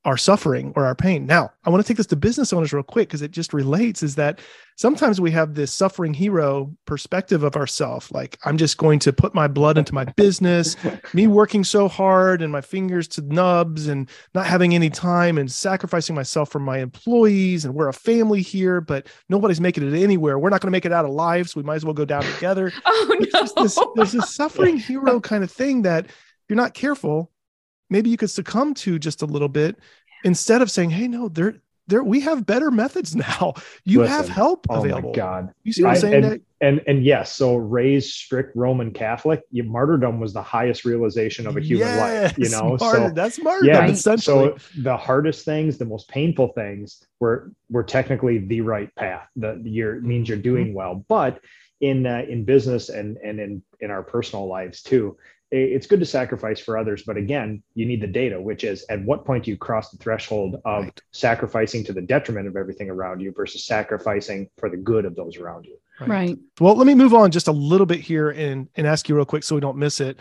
our 0.05 0.17
suffering 0.17 0.71
or 0.75 0.85
our 0.85 0.93
pain. 0.95 1.25
Now, 1.25 1.51
I 1.63 1.69
want 1.71 1.83
to 1.83 1.87
take 1.87 1.97
this 1.97 2.05
to 2.07 2.15
business 2.15 2.53
owners 2.53 2.71
real 2.71 2.83
quick 2.83 3.07
because 3.07 3.23
it 3.23 3.31
just 3.31 3.53
relates 3.53 4.03
is 4.03 4.15
that 4.15 4.39
sometimes 4.75 5.19
we 5.19 5.31
have 5.31 5.55
this 5.55 5.73
suffering 5.73 6.13
hero 6.13 6.71
perspective 6.85 7.43
of 7.43 7.55
ourself 7.55 8.11
like 8.11 8.37
I'm 8.45 8.57
just 8.57 8.77
going 8.77 8.99
to 8.99 9.13
put 9.13 9.33
my 9.33 9.47
blood 9.47 9.77
into 9.77 9.93
my 9.95 10.05
business, 10.05 10.75
me 11.13 11.25
working 11.25 11.63
so 11.63 11.87
hard 11.87 12.43
and 12.43 12.51
my 12.51 12.61
fingers 12.61 13.07
to 13.09 13.21
nubs 13.21 13.87
and 13.87 14.07
not 14.35 14.45
having 14.45 14.75
any 14.75 14.91
time 14.91 15.39
and 15.39 15.51
sacrificing 15.51 16.15
myself 16.15 16.51
for 16.51 16.59
my 16.59 16.79
employees 16.79 17.65
and 17.65 17.73
we're 17.73 17.89
a 17.89 17.93
family 17.93 18.41
here 18.41 18.81
but 18.81 19.07
nobody's 19.29 19.61
making 19.61 19.91
it 19.91 19.99
anywhere. 19.99 20.37
We're 20.37 20.49
not 20.49 20.61
going 20.61 20.67
to 20.67 20.75
make 20.75 20.85
it 20.85 20.93
out 20.93 21.05
alive, 21.05 21.49
so 21.49 21.59
we 21.59 21.65
might 21.65 21.75
as 21.75 21.85
well 21.85 21.93
go 21.93 22.05
down 22.05 22.23
together. 22.23 22.71
Oh 22.87 23.17
no. 23.19 23.63
This, 23.63 23.79
there's 23.95 24.11
this 24.11 24.35
suffering 24.35 24.77
hero 24.77 25.19
kind 25.19 25.43
of 25.43 25.51
thing 25.51 25.83
that 25.83 26.05
if 26.05 26.13
you're 26.49 26.57
not 26.57 26.73
careful 26.73 27.31
maybe 27.89 28.09
you 28.09 28.17
could 28.17 28.29
succumb 28.29 28.73
to 28.75 28.99
just 28.99 29.21
a 29.21 29.25
little 29.25 29.49
bit 29.49 29.77
instead 30.23 30.61
of 30.61 30.71
saying, 30.71 30.89
"Hey, 30.89 31.07
no, 31.07 31.29
there, 31.29 31.55
there, 31.87 32.03
we 32.03 32.21
have 32.21 32.45
better 32.45 32.71
methods 32.71 33.15
now. 33.15 33.53
You 33.83 33.99
Listen, 33.99 34.15
have 34.15 34.29
help 34.29 34.67
available. 34.69 34.81
oh 34.81 34.85
available." 34.85 35.09
My 35.11 35.15
God, 35.15 35.53
you 35.63 35.73
see 35.73 35.83
what 35.83 35.89
I, 35.89 35.95
am 35.95 36.01
saying? 36.01 36.23
And, 36.23 36.41
and, 36.61 36.81
and 36.87 37.05
yes, 37.05 37.33
so 37.33 37.55
raised 37.57 38.13
strict 38.13 38.55
Roman 38.55 38.91
Catholic, 38.91 39.43
you, 39.51 39.63
martyrdom 39.63 40.19
was 40.19 40.33
the 40.33 40.41
highest 40.41 40.85
realization 40.85 41.45
of 41.47 41.57
a 41.57 41.61
human 41.61 41.87
yes, 41.87 42.37
life. 42.37 42.37
You 42.37 42.49
know, 42.49 42.77
martyr, 42.79 43.07
so 43.07 43.11
that's 43.13 43.41
martyrdom. 43.41 43.75
Yeah, 43.75 43.87
essentially. 43.87 44.53
so 44.57 44.81
the 44.81 44.97
hardest 44.97 45.45
things, 45.45 45.77
the 45.77 45.85
most 45.85 46.09
painful 46.09 46.49
things, 46.53 47.03
were 47.19 47.51
were 47.69 47.83
technically 47.83 48.39
the 48.39 48.61
right 48.61 48.93
path. 48.95 49.27
The 49.35 49.61
year 49.63 49.99
means 50.01 50.29
you're 50.29 50.37
doing 50.37 50.67
mm-hmm. 50.67 50.75
well, 50.75 51.05
but 51.07 51.39
in 51.81 52.05
uh, 52.05 52.23
in 52.27 52.45
business 52.45 52.89
and 52.89 53.17
and 53.17 53.39
in 53.39 53.61
in 53.79 53.91
our 53.91 54.03
personal 54.03 54.47
lives 54.47 54.81
too 54.81 55.17
it's 55.51 55.85
good 55.85 55.99
to 55.99 56.05
sacrifice 56.05 56.59
for 56.59 56.77
others 56.77 57.03
but 57.05 57.17
again 57.17 57.61
you 57.75 57.85
need 57.85 58.01
the 58.01 58.07
data 58.07 58.41
which 58.41 58.63
is 58.63 58.85
at 58.89 59.01
what 59.03 59.25
point 59.25 59.45
do 59.45 59.51
you 59.51 59.57
cross 59.57 59.91
the 59.91 59.97
threshold 59.97 60.55
of 60.65 60.83
right. 60.83 61.01
sacrificing 61.11 61.83
to 61.83 61.93
the 61.93 62.01
detriment 62.01 62.47
of 62.47 62.55
everything 62.55 62.89
around 62.89 63.19
you 63.19 63.31
versus 63.31 63.65
sacrificing 63.65 64.49
for 64.57 64.69
the 64.69 64.77
good 64.77 65.05
of 65.05 65.15
those 65.15 65.37
around 65.37 65.65
you? 65.65 65.77
Right, 65.99 66.09
right. 66.09 66.37
well 66.59 66.75
let 66.75 66.87
me 66.87 66.95
move 66.95 67.13
on 67.13 67.31
just 67.31 67.47
a 67.47 67.51
little 67.51 67.85
bit 67.85 67.99
here 67.99 68.31
and 68.31 68.67
and 68.75 68.87
ask 68.87 69.07
you 69.07 69.15
real 69.15 69.25
quick 69.25 69.43
so 69.43 69.55
we 69.55 69.61
don't 69.61 69.77
miss 69.77 69.99
it. 69.99 70.19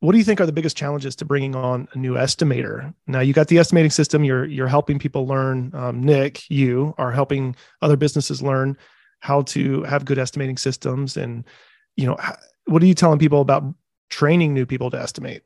What 0.00 0.12
do 0.12 0.18
you 0.18 0.24
think 0.24 0.40
are 0.40 0.46
the 0.46 0.52
biggest 0.52 0.76
challenges 0.76 1.16
to 1.16 1.24
bringing 1.24 1.56
on 1.56 1.88
a 1.94 1.98
new 1.98 2.14
estimator? 2.14 2.92
Now 3.06 3.20
you 3.20 3.32
got 3.32 3.48
the 3.48 3.58
estimating 3.58 3.90
system. 3.90 4.24
You're 4.24 4.44
you're 4.44 4.68
helping 4.68 4.98
people 4.98 5.26
learn. 5.26 5.70
Um, 5.74 6.02
nick 6.02 6.50
you 6.50 6.94
are 6.98 7.12
helping 7.12 7.56
other 7.82 7.96
businesses 7.96 8.42
learn 8.42 8.76
how 9.20 9.42
to 9.42 9.84
have 9.84 10.04
good 10.04 10.18
estimating 10.18 10.58
systems 10.58 11.16
and 11.16 11.44
you 11.96 12.06
know 12.06 12.16
what 12.66 12.82
are 12.82 12.86
you 12.86 12.94
telling 12.94 13.18
people 13.18 13.40
about 13.40 13.64
training 14.08 14.54
new 14.54 14.66
people 14.66 14.90
to 14.90 15.00
estimate? 15.00 15.42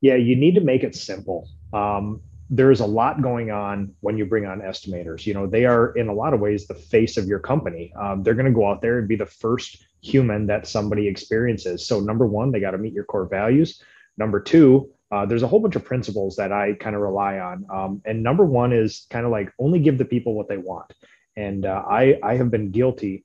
Yeah, 0.00 0.14
you 0.14 0.36
need 0.36 0.54
to 0.54 0.60
make 0.60 0.84
it 0.84 0.94
simple. 0.94 1.48
Um, 1.72 2.20
there's 2.50 2.80
a 2.80 2.86
lot 2.86 3.20
going 3.20 3.50
on 3.50 3.94
when 4.00 4.16
you 4.16 4.24
bring 4.24 4.46
on 4.46 4.60
estimators. 4.60 5.26
You 5.26 5.34
know, 5.34 5.46
they 5.46 5.66
are 5.66 5.92
in 5.92 6.08
a 6.08 6.14
lot 6.14 6.32
of 6.32 6.40
ways 6.40 6.66
the 6.66 6.74
face 6.74 7.16
of 7.16 7.26
your 7.26 7.40
company. 7.40 7.92
Um, 7.98 8.22
they're 8.22 8.34
going 8.34 8.46
to 8.46 8.52
go 8.52 8.68
out 8.68 8.80
there 8.80 8.98
and 8.98 9.08
be 9.08 9.16
the 9.16 9.26
first 9.26 9.84
human 10.00 10.46
that 10.46 10.66
somebody 10.66 11.08
experiences. 11.08 11.86
So, 11.86 12.00
number 12.00 12.26
one, 12.26 12.50
they 12.50 12.60
got 12.60 12.70
to 12.70 12.78
meet 12.78 12.94
your 12.94 13.04
core 13.04 13.26
values. 13.26 13.82
Number 14.16 14.40
two, 14.40 14.90
uh, 15.10 15.26
there's 15.26 15.42
a 15.42 15.46
whole 15.46 15.60
bunch 15.60 15.76
of 15.76 15.84
principles 15.84 16.36
that 16.36 16.52
I 16.52 16.74
kind 16.74 16.96
of 16.96 17.02
rely 17.02 17.38
on. 17.38 17.66
Um, 17.70 18.02
and 18.04 18.22
number 18.22 18.44
one 18.44 18.72
is 18.72 19.06
kind 19.10 19.26
of 19.26 19.32
like 19.32 19.52
only 19.58 19.78
give 19.78 19.98
the 19.98 20.04
people 20.04 20.34
what 20.34 20.48
they 20.48 20.58
want. 20.58 20.92
And 21.36 21.66
uh, 21.66 21.82
I, 21.88 22.18
I 22.22 22.36
have 22.36 22.50
been 22.50 22.70
guilty 22.70 23.24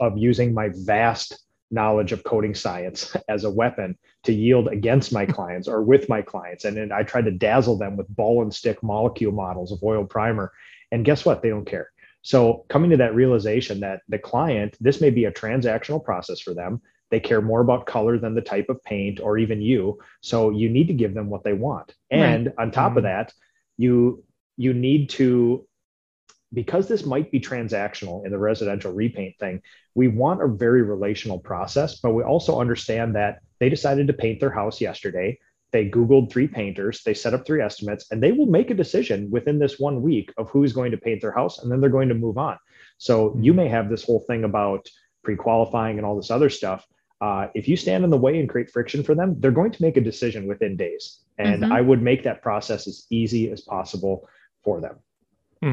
of 0.00 0.18
using 0.18 0.52
my 0.52 0.70
vast 0.72 1.42
knowledge 1.72 2.12
of 2.12 2.24
coding 2.24 2.54
science 2.54 3.16
as 3.28 3.44
a 3.44 3.50
weapon 3.50 3.98
to 4.24 4.32
yield 4.32 4.68
against 4.68 5.12
my 5.12 5.26
clients 5.26 5.66
or 5.66 5.82
with 5.82 6.08
my 6.08 6.22
clients. 6.22 6.64
And 6.64 6.76
then 6.76 6.92
I 6.92 7.02
tried 7.02 7.24
to 7.24 7.30
dazzle 7.30 7.78
them 7.78 7.96
with 7.96 8.14
ball 8.14 8.42
and 8.42 8.54
stick 8.54 8.82
molecule 8.82 9.32
models 9.32 9.72
of 9.72 9.82
oil 9.82 10.04
primer. 10.04 10.52
And 10.90 11.04
guess 11.04 11.24
what? 11.24 11.42
They 11.42 11.48
don't 11.48 11.64
care. 11.64 11.90
So 12.22 12.64
coming 12.68 12.90
to 12.90 12.96
that 12.98 13.14
realization 13.14 13.80
that 13.80 14.02
the 14.08 14.18
client, 14.18 14.76
this 14.80 15.00
may 15.00 15.10
be 15.10 15.24
a 15.24 15.32
transactional 15.32 16.04
process 16.04 16.40
for 16.40 16.54
them. 16.54 16.80
They 17.10 17.20
care 17.20 17.42
more 17.42 17.60
about 17.60 17.86
color 17.86 18.18
than 18.18 18.34
the 18.34 18.40
type 18.40 18.68
of 18.68 18.82
paint 18.84 19.20
or 19.20 19.36
even 19.38 19.60
you. 19.60 19.98
So 20.20 20.50
you 20.50 20.70
need 20.70 20.86
to 20.86 20.94
give 20.94 21.14
them 21.14 21.28
what 21.28 21.42
they 21.42 21.52
want. 21.52 21.94
And 22.10 22.46
right. 22.46 22.54
on 22.58 22.70
top 22.70 22.90
mm-hmm. 22.90 22.98
of 22.98 23.02
that, 23.04 23.32
you 23.76 24.24
you 24.56 24.72
need 24.72 25.08
to 25.10 25.66
because 26.52 26.88
this 26.88 27.04
might 27.04 27.30
be 27.30 27.40
transactional 27.40 28.24
in 28.24 28.32
the 28.32 28.38
residential 28.38 28.92
repaint 28.92 29.38
thing, 29.38 29.62
we 29.94 30.08
want 30.08 30.42
a 30.42 30.48
very 30.48 30.82
relational 30.82 31.38
process, 31.38 32.00
but 32.00 32.12
we 32.12 32.22
also 32.22 32.60
understand 32.60 33.14
that 33.16 33.40
they 33.58 33.68
decided 33.68 34.06
to 34.06 34.12
paint 34.12 34.40
their 34.40 34.50
house 34.50 34.80
yesterday. 34.80 35.38
They 35.70 35.88
Googled 35.88 36.30
three 36.30 36.48
painters, 36.48 37.02
they 37.02 37.14
set 37.14 37.32
up 37.32 37.46
three 37.46 37.62
estimates, 37.62 38.10
and 38.10 38.22
they 38.22 38.32
will 38.32 38.46
make 38.46 38.70
a 38.70 38.74
decision 38.74 39.30
within 39.30 39.58
this 39.58 39.78
one 39.78 40.02
week 40.02 40.32
of 40.36 40.50
who's 40.50 40.72
going 40.72 40.90
to 40.90 40.98
paint 40.98 41.22
their 41.22 41.32
house, 41.32 41.62
and 41.62 41.72
then 41.72 41.80
they're 41.80 41.88
going 41.88 42.10
to 42.10 42.14
move 42.14 42.36
on. 42.36 42.58
So 42.98 43.30
mm-hmm. 43.30 43.42
you 43.42 43.54
may 43.54 43.68
have 43.68 43.88
this 43.88 44.04
whole 44.04 44.20
thing 44.20 44.44
about 44.44 44.88
pre 45.22 45.36
qualifying 45.36 45.96
and 45.96 46.06
all 46.06 46.16
this 46.16 46.30
other 46.30 46.50
stuff. 46.50 46.86
Uh, 47.20 47.46
if 47.54 47.68
you 47.68 47.76
stand 47.76 48.04
in 48.04 48.10
the 48.10 48.18
way 48.18 48.38
and 48.38 48.48
create 48.48 48.68
friction 48.68 49.02
for 49.02 49.14
them, 49.14 49.36
they're 49.38 49.52
going 49.52 49.70
to 49.70 49.80
make 49.80 49.96
a 49.96 50.00
decision 50.00 50.46
within 50.46 50.76
days. 50.76 51.20
And 51.38 51.62
mm-hmm. 51.62 51.72
I 51.72 51.80
would 51.80 52.02
make 52.02 52.24
that 52.24 52.42
process 52.42 52.86
as 52.86 53.06
easy 53.10 53.50
as 53.50 53.60
possible 53.60 54.28
for 54.64 54.80
them. 54.80 54.96
Hmm. 55.62 55.72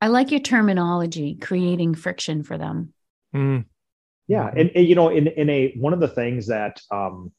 I 0.00 0.08
like 0.08 0.30
your 0.30 0.40
terminology, 0.40 1.36
creating 1.36 1.94
friction 1.94 2.42
for 2.42 2.58
them. 2.58 2.92
Mm. 3.34 3.64
Yeah, 4.26 4.50
and, 4.56 4.70
and, 4.74 4.86
you 4.86 4.94
know, 4.94 5.10
in 5.10 5.28
in 5.28 5.50
a 5.50 5.74
one 5.78 5.92
of 5.92 6.00
the 6.00 6.08
things 6.08 6.46
that 6.46 6.80
um, 6.90 7.32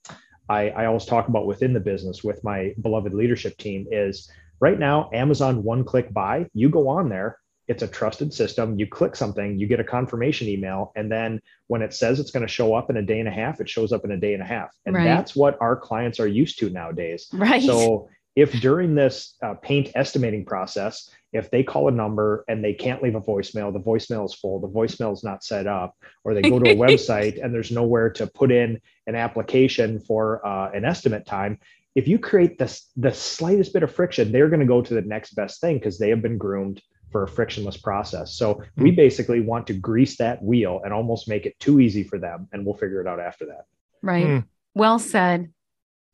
I, 0.49 0.69
I 0.69 0.85
always 0.85 1.05
talk 1.05 1.27
about 1.27 1.47
within 1.47 1.73
the 1.73 1.79
business 1.79 2.23
with 2.23 2.43
my 2.43 2.73
beloved 2.81 3.13
leadership 3.13 3.57
team 3.57 3.87
is 3.91 4.29
right 4.59 4.77
now 4.77 5.09
Amazon 5.13 5.63
one 5.63 5.83
click 5.83 6.13
buy. 6.13 6.47
You 6.53 6.69
go 6.69 6.87
on 6.87 7.09
there, 7.09 7.39
it's 7.67 7.81
a 7.81 7.87
trusted 7.87 8.33
system. 8.33 8.77
You 8.77 8.87
click 8.87 9.15
something, 9.15 9.57
you 9.57 9.65
get 9.67 9.79
a 9.79 9.83
confirmation 9.83 10.47
email, 10.47 10.91
and 10.95 11.11
then 11.11 11.41
when 11.67 11.81
it 11.81 11.93
says 11.93 12.19
it's 12.19 12.31
going 12.31 12.45
to 12.45 12.51
show 12.51 12.75
up 12.75 12.91
in 12.91 12.97
a 12.97 13.01
day 13.01 13.19
and 13.19 13.27
a 13.27 13.31
half, 13.31 13.59
it 13.59 13.67
shows 13.67 13.91
up 13.91 14.05
in 14.05 14.11
a 14.11 14.17
day 14.17 14.33
and 14.33 14.43
a 14.43 14.45
half, 14.45 14.69
and 14.85 14.95
right. 14.95 15.05
that's 15.05 15.35
what 15.35 15.57
our 15.61 15.75
clients 15.75 16.19
are 16.19 16.27
used 16.27 16.59
to 16.59 16.69
nowadays. 16.69 17.27
Right. 17.33 17.63
So 17.63 18.09
if 18.35 18.51
during 18.59 18.95
this 18.95 19.35
uh, 19.41 19.53
paint 19.55 19.91
estimating 19.95 20.45
process, 20.45 21.09
if 21.31 21.49
they 21.51 21.63
call 21.63 21.87
a 21.87 21.91
number 21.91 22.43
and 22.47 22.63
they 22.63 22.73
can't 22.73 23.01
leave 23.01 23.15
a 23.15 23.21
voicemail, 23.21 23.71
the 23.71 23.79
voicemail 23.79 24.25
is 24.25 24.33
full, 24.33 24.59
the 24.59 24.67
voicemail 24.67 25.13
is 25.13 25.23
not 25.23 25.43
set 25.43 25.67
up, 25.67 25.95
or 26.23 26.33
they 26.33 26.41
go 26.41 26.59
to 26.59 26.71
a 26.71 26.75
website 26.87 27.43
and 27.43 27.53
there's 27.53 27.71
nowhere 27.71 28.09
to 28.09 28.27
put 28.27 28.51
in 28.51 28.79
an 29.07 29.15
application 29.15 29.99
for 29.99 30.45
uh, 30.45 30.71
an 30.71 30.85
estimate 30.85 31.25
time, 31.25 31.59
if 31.95 32.09
you 32.09 32.19
create 32.19 32.57
this 32.57 32.89
the 32.97 33.13
slightest 33.13 33.73
bit 33.73 33.83
of 33.83 33.93
friction, 33.93 34.31
they're 34.31 34.49
going 34.49 34.59
to 34.59 34.65
go 34.65 34.81
to 34.81 34.93
the 34.93 35.01
next 35.01 35.33
best 35.33 35.61
thing 35.61 35.77
because 35.77 35.97
they 35.97 36.09
have 36.09 36.21
been 36.21 36.37
groomed 36.37 36.81
for 37.09 37.23
a 37.23 37.27
frictionless 37.27 37.77
process. 37.77 38.33
So 38.33 38.55
mm-hmm. 38.55 38.83
we 38.83 38.91
basically 38.91 39.39
want 39.39 39.67
to 39.67 39.73
grease 39.73 40.17
that 40.17 40.43
wheel 40.43 40.81
and 40.83 40.93
almost 40.93 41.29
make 41.29 41.45
it 41.45 41.57
too 41.59 41.79
easy 41.79 42.03
for 42.03 42.19
them, 42.19 42.49
and 42.51 42.65
we'll 42.65 42.75
figure 42.75 42.99
it 42.99 43.07
out 43.07 43.21
after 43.21 43.45
that. 43.45 43.65
Right. 44.01 44.25
Mm. 44.25 44.45
Well 44.73 44.99
said. 44.99 45.51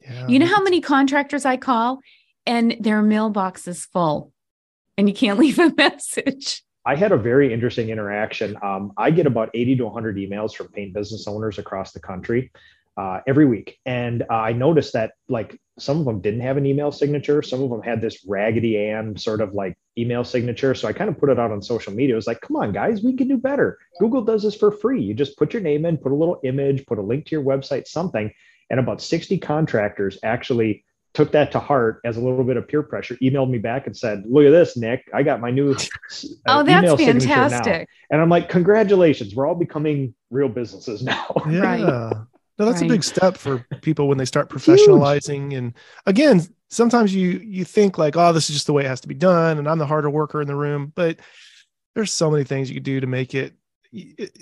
Yeah. 0.01 0.27
You 0.27 0.39
know 0.39 0.45
how 0.45 0.61
many 0.61 0.81
contractors 0.81 1.45
I 1.45 1.57
call 1.57 1.99
and 2.45 2.75
their 2.79 3.01
mailbox 3.01 3.67
is 3.67 3.85
full 3.85 4.31
and 4.97 5.07
you 5.07 5.15
can't 5.15 5.39
leave 5.43 5.59
a 5.59 5.73
message. 5.75 6.63
I 6.85 6.95
had 6.95 7.11
a 7.11 7.17
very 7.17 7.53
interesting 7.53 7.89
interaction. 7.89 8.57
Um, 8.63 8.91
I 8.97 9.11
get 9.11 9.27
about 9.27 9.49
80 9.53 9.77
to 9.77 9.85
100 9.85 10.15
emails 10.17 10.55
from 10.55 10.69
paint 10.69 10.93
business 10.93 11.27
owners 11.27 11.59
across 11.59 11.91
the 11.91 11.99
country 11.99 12.51
uh, 12.97 13.19
every 13.27 13.45
week. 13.45 13.77
And 13.85 14.23
uh, 14.23 14.33
I 14.33 14.53
noticed 14.53 14.93
that 14.93 15.11
like 15.29 15.59
some 15.77 15.99
of 15.99 16.05
them 16.05 16.21
didn't 16.21 16.41
have 16.41 16.57
an 16.57 16.65
email 16.65 16.91
signature. 16.91 17.41
Some 17.41 17.61
of 17.61 17.69
them 17.69 17.81
had 17.81 18.01
this 18.01 18.25
raggedy 18.27 18.77
Ann 18.77 19.15
sort 19.15 19.41
of 19.41 19.53
like 19.53 19.75
email 19.97 20.23
signature. 20.23 20.73
So 20.75 20.87
I 20.87 20.93
kind 20.93 21.09
of 21.09 21.19
put 21.19 21.29
it 21.29 21.39
out 21.39 21.51
on 21.51 21.61
social 21.61 21.93
media. 21.93 22.15
It 22.15 22.17
was 22.17 22.27
like, 22.27 22.41
come 22.41 22.57
on, 22.57 22.71
guys, 22.71 23.03
we 23.03 23.15
can 23.15 23.27
do 23.27 23.37
better. 23.37 23.77
Google 23.99 24.23
does 24.23 24.43
this 24.43 24.55
for 24.55 24.71
free. 24.71 25.01
You 25.01 25.13
just 25.13 25.37
put 25.37 25.53
your 25.53 25.61
name 25.61 25.85
in, 25.85 25.97
put 25.97 26.11
a 26.11 26.15
little 26.15 26.39
image, 26.43 26.85
put 26.85 26.97
a 26.97 27.03
link 27.03 27.25
to 27.25 27.35
your 27.35 27.43
website, 27.43 27.87
something. 27.87 28.31
And 28.71 28.79
about 28.79 29.01
60 29.01 29.37
contractors 29.37 30.17
actually 30.23 30.85
took 31.13 31.33
that 31.33 31.51
to 31.51 31.59
heart 31.59 31.99
as 32.05 32.15
a 32.15 32.21
little 32.21 32.45
bit 32.45 32.55
of 32.55 32.67
peer 32.69 32.81
pressure, 32.81 33.15
emailed 33.17 33.49
me 33.49 33.57
back 33.57 33.85
and 33.85 33.95
said, 33.95 34.23
Look 34.25 34.45
at 34.45 34.51
this, 34.51 34.77
Nick. 34.77 35.03
I 35.13 35.23
got 35.23 35.41
my 35.41 35.51
new 35.51 35.73
uh, 35.73 35.77
oh, 36.47 36.63
that's 36.63 37.01
fantastic. 37.01 37.89
And 38.09 38.21
I'm 38.21 38.29
like, 38.29 38.47
Congratulations. 38.47 39.35
We're 39.35 39.45
all 39.45 39.55
becoming 39.55 40.15
real 40.29 40.47
businesses 40.47 41.03
now. 41.03 41.35
Yeah. 41.49 41.59
Right. 41.59 41.81
No, 41.81 42.65
that's 42.65 42.81
right. 42.81 42.89
a 42.89 42.93
big 42.93 43.03
step 43.03 43.37
for 43.37 43.65
people 43.81 44.07
when 44.07 44.17
they 44.17 44.25
start 44.25 44.49
professionalizing. 44.49 45.57
And 45.57 45.73
again, 46.05 46.47
sometimes 46.69 47.13
you 47.13 47.39
you 47.39 47.65
think 47.65 47.97
like, 47.97 48.15
oh, 48.15 48.31
this 48.31 48.49
is 48.49 48.55
just 48.55 48.67
the 48.67 48.73
way 48.73 48.85
it 48.85 48.87
has 48.87 49.01
to 49.01 49.07
be 49.07 49.15
done, 49.15 49.57
and 49.57 49.67
I'm 49.67 49.79
the 49.79 49.85
harder 49.85 50.09
worker 50.09 50.41
in 50.41 50.47
the 50.47 50.55
room. 50.55 50.93
But 50.95 51.19
there's 51.93 52.13
so 52.13 52.31
many 52.31 52.45
things 52.45 52.69
you 52.69 52.75
can 52.75 52.83
do 52.83 53.01
to 53.01 53.07
make 53.07 53.35
it 53.35 53.53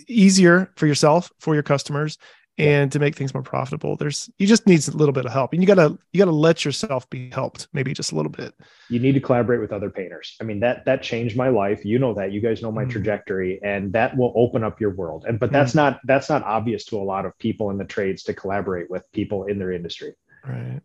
easier 0.07 0.71
for 0.75 0.85
yourself, 0.85 1.31
for 1.39 1.55
your 1.55 1.63
customers, 1.63 2.19
and 2.59 2.91
to 2.91 2.99
make 2.99 3.15
things 3.15 3.33
more 3.33 3.43
profitable 3.43 3.95
there's 3.95 4.29
you 4.37 4.45
just 4.45 4.67
needs 4.67 4.87
a 4.87 4.95
little 4.95 5.13
bit 5.13 5.25
of 5.25 5.31
help 5.31 5.53
and 5.53 5.61
you 5.61 5.67
gotta 5.67 5.97
you 6.11 6.17
gotta 6.19 6.31
let 6.31 6.65
yourself 6.65 7.09
be 7.09 7.29
helped 7.31 7.67
maybe 7.73 7.93
just 7.93 8.11
a 8.11 8.15
little 8.15 8.31
bit. 8.31 8.53
You 8.89 8.99
need 8.99 9.13
to 9.13 9.19
collaborate 9.19 9.61
with 9.61 9.71
other 9.71 9.89
painters. 9.89 10.35
I 10.41 10.43
mean 10.43 10.59
that 10.61 10.85
that 10.85 11.01
changed 11.01 11.37
my 11.37 11.49
life. 11.49 11.85
You 11.85 11.99
know 11.99 12.13
that. 12.15 12.31
You 12.31 12.41
guys 12.41 12.61
know 12.61 12.71
my 12.71 12.85
mm. 12.85 12.91
trajectory 12.91 13.59
and 13.63 13.93
that 13.93 14.15
will 14.15 14.33
open 14.35 14.63
up 14.63 14.79
your 14.79 14.91
world. 14.91 15.25
And 15.27 15.39
but 15.39 15.51
that's 15.51 15.71
mm. 15.71 15.75
not 15.75 15.99
that's 16.05 16.29
not 16.29 16.43
obvious 16.43 16.85
to 16.85 16.97
a 16.97 17.03
lot 17.03 17.25
of 17.25 17.37
people 17.37 17.69
in 17.71 17.77
the 17.77 17.85
trades 17.85 18.23
to 18.23 18.33
collaborate 18.33 18.89
with 18.89 19.09
people 19.11 19.45
in 19.45 19.59
their 19.59 19.71
industry. 19.71 20.13
Right. 20.45 20.81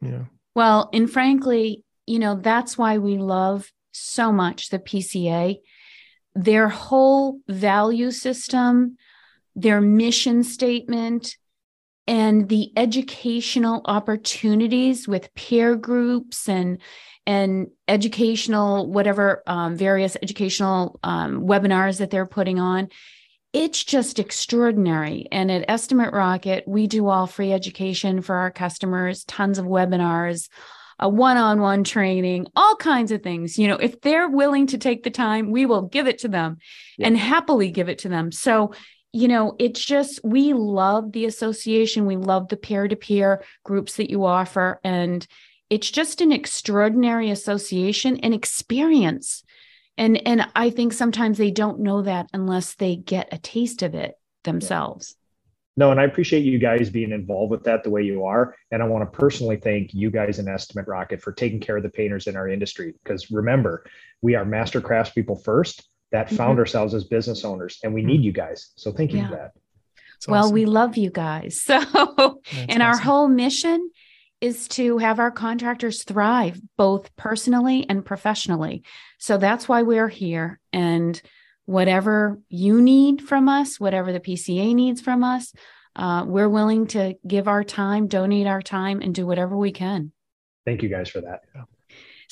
Yeah. 0.00 0.24
Well 0.54 0.90
and 0.92 1.10
frankly 1.10 1.84
you 2.06 2.18
know 2.18 2.34
that's 2.34 2.76
why 2.76 2.98
we 2.98 3.16
love 3.16 3.70
so 3.92 4.32
much 4.32 4.70
the 4.70 4.78
pca 4.78 5.60
their 6.34 6.68
whole 6.68 7.38
value 7.46 8.10
system 8.10 8.96
their 9.54 9.80
mission 9.80 10.44
statement, 10.44 11.36
and 12.06 12.48
the 12.48 12.72
educational 12.76 13.82
opportunities 13.84 15.06
with 15.06 15.32
peer 15.34 15.76
groups 15.76 16.48
and 16.48 16.78
and 17.24 17.68
educational 17.86 18.90
whatever 18.90 19.42
um, 19.46 19.76
various 19.76 20.16
educational 20.20 20.98
um, 21.04 21.42
webinars 21.42 21.98
that 21.98 22.10
they're 22.10 22.26
putting 22.26 22.58
on. 22.58 22.88
It's 23.52 23.84
just 23.84 24.18
extraordinary. 24.18 25.28
And 25.30 25.50
at 25.50 25.64
estimate 25.68 26.12
rocket 26.12 26.64
we 26.66 26.86
do 26.88 27.08
all 27.08 27.26
free 27.26 27.52
education 27.52 28.22
for 28.22 28.34
our 28.34 28.50
customers 28.50 29.24
tons 29.24 29.58
of 29.58 29.66
webinars 29.66 30.48
a 30.98 31.08
one-on-one 31.08 31.84
training 31.84 32.46
all 32.54 32.76
kinds 32.76 33.12
of 33.12 33.22
things. 33.22 33.58
You 33.58 33.68
know 33.68 33.76
if 33.76 34.00
they're 34.00 34.28
willing 34.28 34.66
to 34.68 34.78
take 34.78 35.04
the 35.04 35.10
time 35.10 35.52
we 35.52 35.66
will 35.66 35.82
give 35.82 36.08
it 36.08 36.18
to 36.18 36.28
them 36.28 36.56
yeah. 36.98 37.06
and 37.06 37.16
happily 37.16 37.70
give 37.70 37.88
it 37.88 37.98
to 38.00 38.08
them. 38.08 38.32
So 38.32 38.72
you 39.12 39.28
know, 39.28 39.54
it's 39.58 39.84
just 39.84 40.20
we 40.24 40.54
love 40.54 41.12
the 41.12 41.26
association. 41.26 42.06
We 42.06 42.16
love 42.16 42.48
the 42.48 42.56
peer 42.56 42.88
to 42.88 42.96
peer 42.96 43.44
groups 43.62 43.96
that 43.96 44.10
you 44.10 44.24
offer. 44.24 44.80
And 44.82 45.26
it's 45.68 45.90
just 45.90 46.20
an 46.20 46.32
extraordinary 46.32 47.30
association 47.30 48.18
and 48.18 48.32
experience. 48.32 49.44
And, 49.98 50.26
and 50.26 50.46
I 50.56 50.70
think 50.70 50.94
sometimes 50.94 51.36
they 51.36 51.50
don't 51.50 51.80
know 51.80 52.02
that 52.02 52.28
unless 52.32 52.74
they 52.74 52.96
get 52.96 53.28
a 53.32 53.38
taste 53.38 53.82
of 53.82 53.94
it 53.94 54.14
themselves. 54.44 55.14
No, 55.76 55.90
and 55.90 55.98
I 55.98 56.04
appreciate 56.04 56.44
you 56.44 56.58
guys 56.58 56.90
being 56.90 57.12
involved 57.12 57.50
with 57.50 57.64
that 57.64 57.82
the 57.82 57.90
way 57.90 58.02
you 58.02 58.24
are. 58.24 58.54
And 58.70 58.82
I 58.82 58.86
want 58.86 59.10
to 59.10 59.18
personally 59.18 59.56
thank 59.56 59.94
you 59.94 60.10
guys 60.10 60.38
in 60.38 60.48
Estimate 60.48 60.86
Rocket 60.86 61.22
for 61.22 61.32
taking 61.32 61.60
care 61.60 61.78
of 61.78 61.82
the 61.82 61.88
painters 61.88 62.26
in 62.26 62.36
our 62.36 62.48
industry. 62.48 62.94
Because 63.02 63.30
remember, 63.30 63.84
we 64.20 64.34
are 64.34 64.44
master 64.44 64.82
craftspeople 64.82 65.42
first 65.42 65.88
that 66.12 66.26
mm-hmm. 66.26 66.36
found 66.36 66.58
ourselves 66.58 66.94
as 66.94 67.04
business 67.04 67.44
owners 67.44 67.78
and 67.82 67.92
we 67.92 68.00
mm-hmm. 68.00 68.10
need 68.10 68.24
you 68.24 68.32
guys 68.32 68.72
so 68.76 68.92
thank 68.92 69.12
you 69.12 69.18
yeah. 69.18 69.28
for 69.28 69.34
that 69.34 69.52
That's 70.14 70.28
well 70.28 70.44
awesome. 70.44 70.54
we 70.54 70.66
love 70.66 70.96
you 70.96 71.10
guys 71.10 71.60
so 71.64 71.76
and 72.52 72.70
awesome. 72.70 72.82
our 72.82 72.98
whole 72.98 73.28
mission 73.28 73.90
is 74.40 74.66
to 74.66 74.98
have 74.98 75.20
our 75.20 75.30
contractors 75.30 76.02
thrive 76.04 76.60
both 76.76 77.14
personally 77.16 77.86
and 77.88 78.04
professionally 78.04 78.84
so 79.18 79.38
that's 79.38 79.68
why 79.68 79.82
we're 79.82 80.08
here 80.08 80.60
and 80.72 81.20
whatever 81.64 82.40
you 82.48 82.80
need 82.80 83.22
from 83.22 83.48
us 83.48 83.80
whatever 83.80 84.12
the 84.12 84.20
pca 84.20 84.74
needs 84.74 85.00
from 85.00 85.24
us 85.24 85.52
uh, 85.94 86.24
we're 86.26 86.48
willing 86.48 86.86
to 86.86 87.14
give 87.26 87.48
our 87.48 87.64
time 87.64 88.06
donate 88.06 88.46
our 88.46 88.62
time 88.62 89.00
and 89.00 89.14
do 89.14 89.26
whatever 89.26 89.56
we 89.56 89.72
can 89.72 90.12
thank 90.64 90.82
you 90.82 90.88
guys 90.88 91.08
for 91.08 91.20
that 91.20 91.42
yeah. 91.54 91.62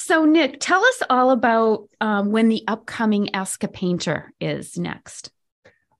So, 0.03 0.25
Nick, 0.25 0.61
tell 0.61 0.83
us 0.83 1.03
all 1.11 1.31
about 1.31 1.91
um, 2.01 2.33
when 2.33 2.49
the 2.49 2.65
upcoming 2.67 3.35
Ask 3.35 3.63
a 3.65 3.69
Painter 3.69 4.33
is 4.41 4.79
next. 4.79 5.31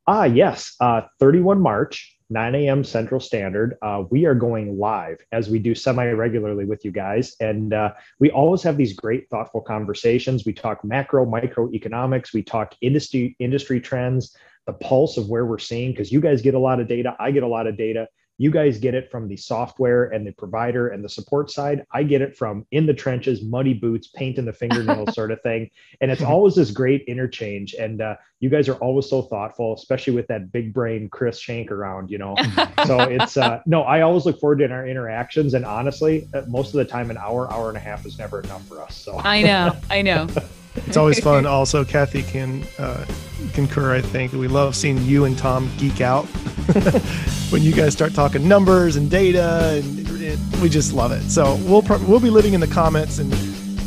Ah, 0.07 0.25
yes, 0.25 0.75
uh, 0.81 1.03
31 1.21 1.61
March, 1.61 2.17
9 2.31 2.55
a.m. 2.55 2.83
Central 2.83 3.21
Standard. 3.21 3.77
Uh, 3.83 4.05
we 4.11 4.25
are 4.25 4.35
going 4.35 4.79
live 4.79 5.19
as 5.33 5.51
we 5.51 5.59
do 5.59 5.75
semi 5.75 6.07
regularly 6.13 6.65
with 6.65 6.83
you 6.83 6.91
guys. 6.91 7.37
And 7.41 7.75
uh, 7.75 7.93
we 8.19 8.31
always 8.31 8.63
have 8.63 8.79
these 8.79 8.95
great, 8.95 9.29
thoughtful 9.29 9.61
conversations. 9.61 10.47
We 10.47 10.55
talk 10.55 10.83
macro, 10.83 11.27
micro 11.27 11.71
economics, 11.71 12.33
we 12.33 12.43
talk 12.43 12.75
industry, 12.81 13.37
industry 13.39 13.83
trends, 13.83 14.35
the 14.67 14.73
pulse 14.73 15.19
of 15.19 15.29
where 15.29 15.45
we're 15.45 15.59
seeing, 15.59 15.91
because 15.91 16.11
you 16.11 16.23
guys 16.23 16.41
get 16.41 16.55
a 16.55 16.59
lot 16.59 16.81
of 16.81 16.89
data, 16.89 17.15
I 17.21 17.33
get 17.33 17.43
a 17.43 17.49
lot 17.49 17.67
of 17.67 17.77
data. 17.77 18.09
You 18.40 18.50
guys 18.50 18.79
get 18.79 18.94
it 18.94 19.11
from 19.11 19.29
the 19.29 19.37
software 19.37 20.07
and 20.07 20.26
the 20.26 20.33
provider 20.33 20.88
and 20.88 21.05
the 21.05 21.11
support 21.11 21.50
side. 21.50 21.85
I 21.92 22.05
get 22.05 22.22
it 22.22 22.35
from 22.35 22.64
in 22.70 22.87
the 22.87 22.94
trenches, 22.94 23.42
muddy 23.42 23.74
boots, 23.74 24.07
paint 24.07 24.38
in 24.38 24.46
the 24.46 24.53
fingernails 24.55 25.14
sort 25.14 25.31
of 25.31 25.42
thing. 25.42 25.70
And 26.00 26.11
it's 26.11 26.22
always 26.22 26.55
this 26.55 26.70
great 26.70 27.05
interchange. 27.07 27.74
And 27.74 28.00
uh, 28.00 28.16
you 28.38 28.48
guys 28.48 28.66
are 28.70 28.76
always 28.76 29.11
so 29.11 29.20
thoughtful, 29.20 29.74
especially 29.74 30.14
with 30.14 30.26
that 30.29 30.53
big 30.53 30.72
brain 30.72 31.11
Chris 31.11 31.38
Shank 31.38 31.70
around, 31.70 32.11
you 32.11 32.16
know. 32.16 32.35
so 32.87 33.00
it's 33.00 33.37
uh, 33.37 33.61
no, 33.66 33.83
I 33.83 34.00
always 34.00 34.24
look 34.24 34.40
forward 34.40 34.61
to 34.61 34.70
our 34.70 34.87
interactions. 34.87 35.53
And 35.53 35.66
honestly, 35.66 36.26
uh, 36.33 36.40
most 36.48 36.68
of 36.68 36.79
the 36.79 36.87
time, 36.87 37.11
an 37.11 37.18
hour, 37.18 37.53
hour 37.53 37.68
and 37.68 37.76
a 37.76 37.81
half 37.81 38.07
is 38.07 38.18
never 38.18 38.40
enough 38.40 38.66
for 38.66 38.81
us. 38.81 38.96
So 38.96 39.18
I 39.18 39.42
know, 39.42 39.76
I 39.90 40.00
know. 40.00 40.26
it's 40.76 40.96
always 40.96 41.20
fun. 41.20 41.46
Also, 41.46 41.85
Kathy 41.85 42.22
can 42.22 42.64
uh, 42.78 43.04
concur. 43.52 43.94
I 43.94 44.00
think 44.00 44.33
we 44.33 44.48
love 44.48 44.76
seeing 44.76 44.98
you 45.02 45.24
and 45.24 45.37
Tom 45.37 45.70
geek 45.78 46.00
out 46.00 46.24
when 47.50 47.62
you 47.62 47.72
guys 47.72 47.92
start 47.92 48.14
talking 48.14 48.46
numbers 48.46 48.96
and 48.96 49.11
data, 49.11 49.83
and 49.83 50.22
it, 50.22 50.38
we 50.62 50.68
just 50.68 50.92
love 50.92 51.12
it. 51.12 51.22
So 51.22 51.56
we'll 51.62 51.83
we'll 52.06 52.20
be 52.20 52.30
living 52.30 52.54
in 52.54 52.61
the 52.61 52.68
comments 52.68 53.18
and 53.18 53.33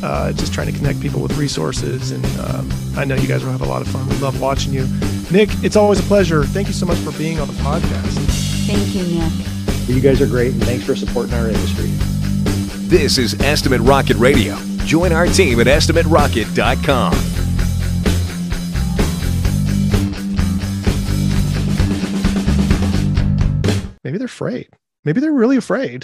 uh, 0.03 0.33
just 0.33 0.53
trying 0.53 0.71
to 0.71 0.77
connect 0.77 0.99
people 0.99 1.21
with 1.21 1.37
resources. 1.37 2.11
And 2.11 2.25
um, 2.39 2.69
I 2.97 3.05
know 3.05 3.15
you 3.15 3.27
guys 3.27 3.43
will 3.43 3.51
have 3.51 3.61
a 3.61 3.65
lot 3.65 3.81
of 3.81 3.87
fun. 3.87 4.07
We 4.09 4.17
love 4.17 4.41
watching 4.41 4.73
you, 4.73 4.87
Nick. 5.31 5.49
It's 5.63 5.75
always 5.75 5.99
a 5.99 6.03
pleasure. 6.03 6.43
Thank 6.43 6.67
you 6.67 6.73
so 6.73 6.85
much 6.85 6.97
for 6.97 7.11
being 7.17 7.39
on 7.39 7.47
the 7.47 7.53
podcast. 7.55 8.13
Thank 8.67 8.93
you, 8.93 9.19
Nick. 9.19 9.87
You 9.87 10.01
guys 10.01 10.21
are 10.21 10.27
great, 10.27 10.53
and 10.53 10.63
thanks 10.63 10.85
for 10.85 10.95
supporting 10.95 11.33
our 11.33 11.47
industry. 11.47 11.89
This 12.87 13.17
is 13.17 13.39
Estimate 13.41 13.81
Rocket 13.81 14.17
Radio. 14.17 14.57
Join 14.85 15.11
our 15.11 15.27
team 15.27 15.59
at 15.59 15.67
estimaterocket.com. 15.67 17.13
Maybe 24.03 24.17
they're 24.17 24.25
afraid. 24.25 24.69
Maybe 25.05 25.21
they're 25.21 25.31
really 25.31 25.57
afraid. 25.57 26.01